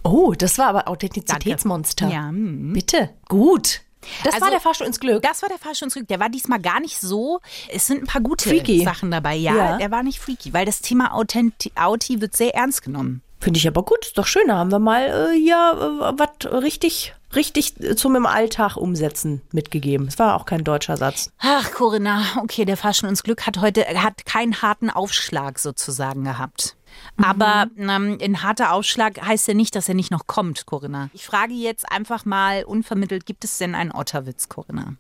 Oh, 0.03 0.33
das 0.33 0.57
war 0.57 0.69
aber 0.69 0.89
Authentizitätsmonster. 0.89 2.09
Ja, 2.09 2.33
mm. 2.33 2.73
Bitte. 2.73 3.11
Gut. 3.29 3.83
Das 4.25 4.33
Also- 4.35 4.47
war 4.47 4.51
der 4.51 4.61
Fahrstuhl 4.61 4.87
ins 4.87 4.99
Glück. 4.99 5.23
Das 5.23 5.43
war 5.43 5.51
der 5.51 5.59
Fahrstuhl 5.59 5.91
zurück. 5.91 6.09
Der 6.09 6.21
war 6.21 6.31
diesmal 6.31 6.59
gar 6.59 6.81
nicht 6.81 6.99
so. 6.99 7.41
Es 7.69 7.87
sind 7.87 8.03
ein 8.03 8.07
paar 8.07 8.23
gute 8.23 8.49
Freaky. 8.49 8.83
Sachen 8.83 9.11
dabei. 9.11 9.35
Ja, 9.37 9.55
Ja. 9.55 9.77
der 9.77 9.91
war 9.91 10.03
nicht 10.03 10.19
freaky, 10.19 10.55
weil 10.55 10.65
das 10.65 10.81
Thema 10.81 11.13
Authenti 11.13 11.71
Auti 11.75 12.23
wird 12.23 12.35
sehr 12.35 12.55
ernst 12.55 12.83
genommen. 12.83 13.21
Finde 13.41 13.59
ich 13.59 13.67
aber 13.67 13.83
gut. 13.83 14.05
Ist 14.05 14.19
doch 14.19 14.27
schön. 14.27 14.49
Da 14.49 14.59
haben 14.59 14.71
wir 14.71 14.79
mal 14.79 15.33
äh, 15.33 15.39
hier 15.39 15.57
äh, 15.57 16.19
was 16.19 16.63
richtig, 16.63 17.15
richtig 17.35 17.75
zum 17.97 18.15
im 18.17 18.27
Alltag 18.27 18.77
umsetzen 18.77 19.41
mitgegeben. 19.51 20.07
Es 20.09 20.19
war 20.19 20.37
auch 20.37 20.45
kein 20.45 20.63
deutscher 20.63 20.97
Satz. 20.97 21.33
Ach, 21.39 21.73
Corinna, 21.73 22.23
okay, 22.43 22.65
der 22.67 22.77
Fahrstuhl 22.77 23.09
ins 23.09 23.23
Glück 23.23 23.47
hat 23.47 23.61
heute 23.61 23.83
hat 23.87 24.27
keinen 24.27 24.61
harten 24.61 24.91
Aufschlag 24.91 25.59
sozusagen 25.59 26.25
gehabt. 26.25 26.77
Aber 27.17 27.67
ähm, 27.79 28.19
ein 28.21 28.43
harter 28.43 28.73
Aufschlag 28.73 29.21
heißt 29.25 29.49
ja 29.49 29.55
nicht, 29.55 29.75
dass 29.75 29.89
er 29.89 29.95
nicht 29.95 30.11
noch 30.11 30.27
kommt, 30.27 30.67
Corinna. 30.67 31.09
Ich 31.13 31.25
frage 31.25 31.55
jetzt 31.55 31.91
einfach 31.91 32.25
mal 32.25 32.65
unvermittelt, 32.65 33.27
gibt 33.27 33.45
es 33.45 33.59
denn 33.59 33.75
einen 33.75 33.93
Otterwitz, 33.93 34.49
Corinna? 34.49 34.95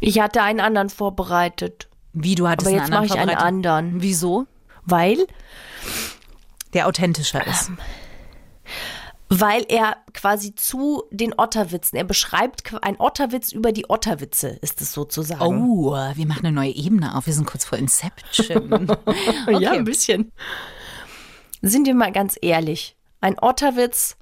Ich 0.00 0.20
hatte 0.20 0.42
einen 0.42 0.60
anderen 0.60 0.90
vorbereitet. 0.90 1.88
Wie 2.12 2.34
du 2.34 2.48
hattest 2.48 2.66
Aber 2.66 2.76
einen 2.76 2.84
jetzt 2.84 2.90
mache 2.90 3.06
ich 3.06 3.18
einen 3.18 3.36
anderen. 3.36 4.02
Wieso? 4.02 4.46
Weil, 4.84 5.26
Der 6.76 6.86
authentischer 6.86 7.44
ist. 7.46 7.70
weil 9.30 9.64
er 9.68 9.96
quasi 10.12 10.54
zu 10.54 11.04
den 11.10 11.34
Otterwitzen, 11.36 11.96
er 11.96 12.04
beschreibt 12.04 12.62
ein 12.82 13.00
Otterwitz 13.00 13.50
über 13.50 13.72
die 13.72 13.88
Otterwitze, 13.88 14.48
ist 14.60 14.80
es 14.82 14.92
sozusagen. 14.92 15.42
Oh, 15.42 15.92
wir 15.94 16.26
machen 16.26 16.44
eine 16.46 16.54
neue 16.54 16.70
Ebene 16.70 17.16
auf. 17.16 17.26
Wir 17.26 17.32
sind 17.32 17.46
kurz 17.46 17.64
vor 17.64 17.78
Inception. 17.78 18.88
Ja, 19.58 19.72
ein 19.72 19.84
bisschen. 19.84 20.32
Sind 21.62 21.86
wir 21.86 21.94
mal 21.94 22.12
ganz 22.12 22.36
ehrlich. 22.42 22.94
Ein 23.22 23.38
Otterwitz 23.40 24.16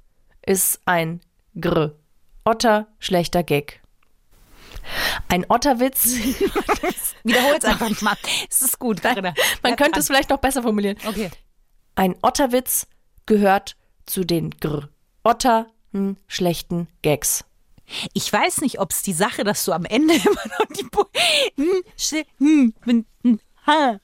ist 0.45 0.79
ein 0.85 1.19
Gr. 1.59 1.93
Otter, 2.45 2.87
schlechter 2.99 3.43
Gag. 3.43 3.81
Ein 5.27 5.45
Otterwitz, 5.49 6.05
Wiederhol 7.23 7.55
es 7.57 7.65
einfach 7.65 8.01
mal. 8.01 8.15
Es 8.49 8.61
ist 8.61 8.79
gut, 8.79 9.01
Corinna. 9.01 9.33
man 9.61 9.75
könnte 9.75 9.99
es 9.99 10.07
vielleicht 10.07 10.29
noch 10.29 10.37
besser 10.37 10.63
formulieren. 10.63 10.97
Okay. 11.05 11.29
Ein 11.95 12.15
Otterwitz 12.21 12.87
gehört 13.25 13.77
zu 14.05 14.25
den 14.25 14.51
Gr. 14.51 14.89
Otter, 15.23 15.67
schlechten 16.27 16.87
Gags. 17.01 17.45
Ich 18.13 18.31
weiß 18.31 18.61
nicht, 18.61 18.79
ob 18.79 18.91
es 18.91 19.01
die 19.01 19.13
Sache, 19.13 19.45
dass 19.45 19.63
du 19.63 19.71
am 19.71 19.85
Ende 19.85 20.13
immer 20.25 20.43
noch 20.59 20.65
die 20.77 20.83
Bo 20.83 21.05
hm, 21.55 22.73
hm, 22.83 23.05
hm, 23.23 23.39
ha, 23.65 23.99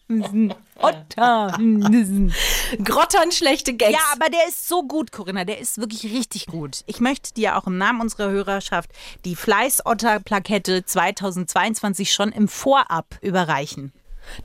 Otter. 0.75 1.57
Grottern, 2.83 3.31
schlechte 3.31 3.73
Gags. 3.73 3.93
Ja, 3.93 3.99
aber 4.13 4.29
der 4.29 4.47
ist 4.47 4.67
so 4.67 4.83
gut, 4.83 5.11
Corinna. 5.11 5.43
Der 5.43 5.59
ist 5.59 5.77
wirklich 5.77 6.05
richtig 6.05 6.47
gut. 6.47 6.83
Ich 6.87 7.01
möchte 7.01 7.33
dir 7.33 7.57
auch 7.57 7.67
im 7.67 7.77
Namen 7.77 8.01
unserer 8.01 8.31
Hörerschaft 8.31 8.89
die 9.25 9.35
Fleiß-Otter-Plakette 9.35 10.85
2022 10.85 12.13
schon 12.13 12.31
im 12.31 12.47
Vorab 12.47 13.17
überreichen. 13.21 13.91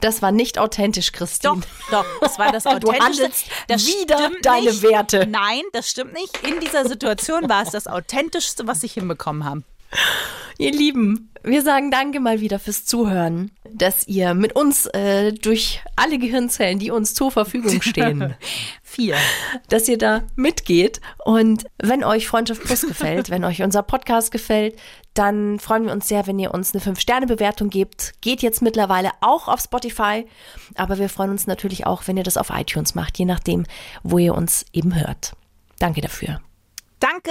Das 0.00 0.22
war 0.22 0.32
nicht 0.32 0.58
authentisch, 0.58 1.12
Christine. 1.12 1.62
Doch, 1.90 2.02
doch, 2.02 2.20
das 2.20 2.38
war 2.38 2.52
das 2.52 2.66
Authentische. 2.66 3.02
handelst 3.02 3.46
das 3.68 3.82
stimmt 3.82 4.44
deine 4.44 4.70
nicht. 4.70 4.82
Werte. 4.82 5.26
Nein, 5.26 5.62
das 5.72 5.90
stimmt 5.90 6.12
nicht. 6.12 6.46
In 6.46 6.60
dieser 6.60 6.86
Situation 6.86 7.48
war 7.48 7.62
es 7.62 7.70
das 7.70 7.86
Authentischste, 7.86 8.66
was 8.66 8.82
ich 8.82 8.92
hinbekommen 8.92 9.44
habe. 9.44 9.62
Ihr 10.58 10.72
Lieben, 10.72 11.30
wir 11.42 11.62
sagen 11.62 11.90
danke 11.90 12.18
mal 12.18 12.40
wieder 12.40 12.58
fürs 12.58 12.86
Zuhören, 12.86 13.50
dass 13.70 14.08
ihr 14.08 14.32
mit 14.32 14.56
uns 14.56 14.86
äh, 14.86 15.32
durch 15.32 15.82
alle 15.94 16.18
Gehirnzellen, 16.18 16.78
die 16.78 16.90
uns 16.90 17.12
zur 17.12 17.30
Verfügung 17.30 17.82
stehen, 17.82 18.34
Vier. 18.82 19.16
dass 19.68 19.86
ihr 19.86 19.98
da 19.98 20.22
mitgeht. 20.34 21.00
Und 21.24 21.66
wenn 21.78 22.04
euch 22.04 22.26
Freundschaft 22.26 22.62
Plus 22.64 22.80
gefällt, 22.88 23.28
wenn 23.28 23.44
euch 23.44 23.62
unser 23.62 23.82
Podcast 23.82 24.32
gefällt, 24.32 24.76
dann 25.12 25.60
freuen 25.60 25.84
wir 25.84 25.92
uns 25.92 26.08
sehr, 26.08 26.26
wenn 26.26 26.38
ihr 26.38 26.52
uns 26.52 26.74
eine 26.74 26.82
5-Sterne-Bewertung 26.82 27.68
gebt. 27.68 28.14
Geht 28.22 28.42
jetzt 28.42 28.62
mittlerweile 28.62 29.10
auch 29.20 29.48
auf 29.48 29.60
Spotify, 29.60 30.26
aber 30.74 30.98
wir 30.98 31.08
freuen 31.10 31.30
uns 31.30 31.46
natürlich 31.46 31.86
auch, 31.86 32.02
wenn 32.06 32.16
ihr 32.16 32.24
das 32.24 32.38
auf 32.38 32.50
iTunes 32.50 32.94
macht, 32.94 33.18
je 33.18 33.24
nachdem, 33.24 33.66
wo 34.02 34.18
ihr 34.18 34.34
uns 34.34 34.64
eben 34.72 34.98
hört. 34.98 35.36
Danke 35.78 36.00
dafür. 36.00 36.40
Danke. 36.98 37.30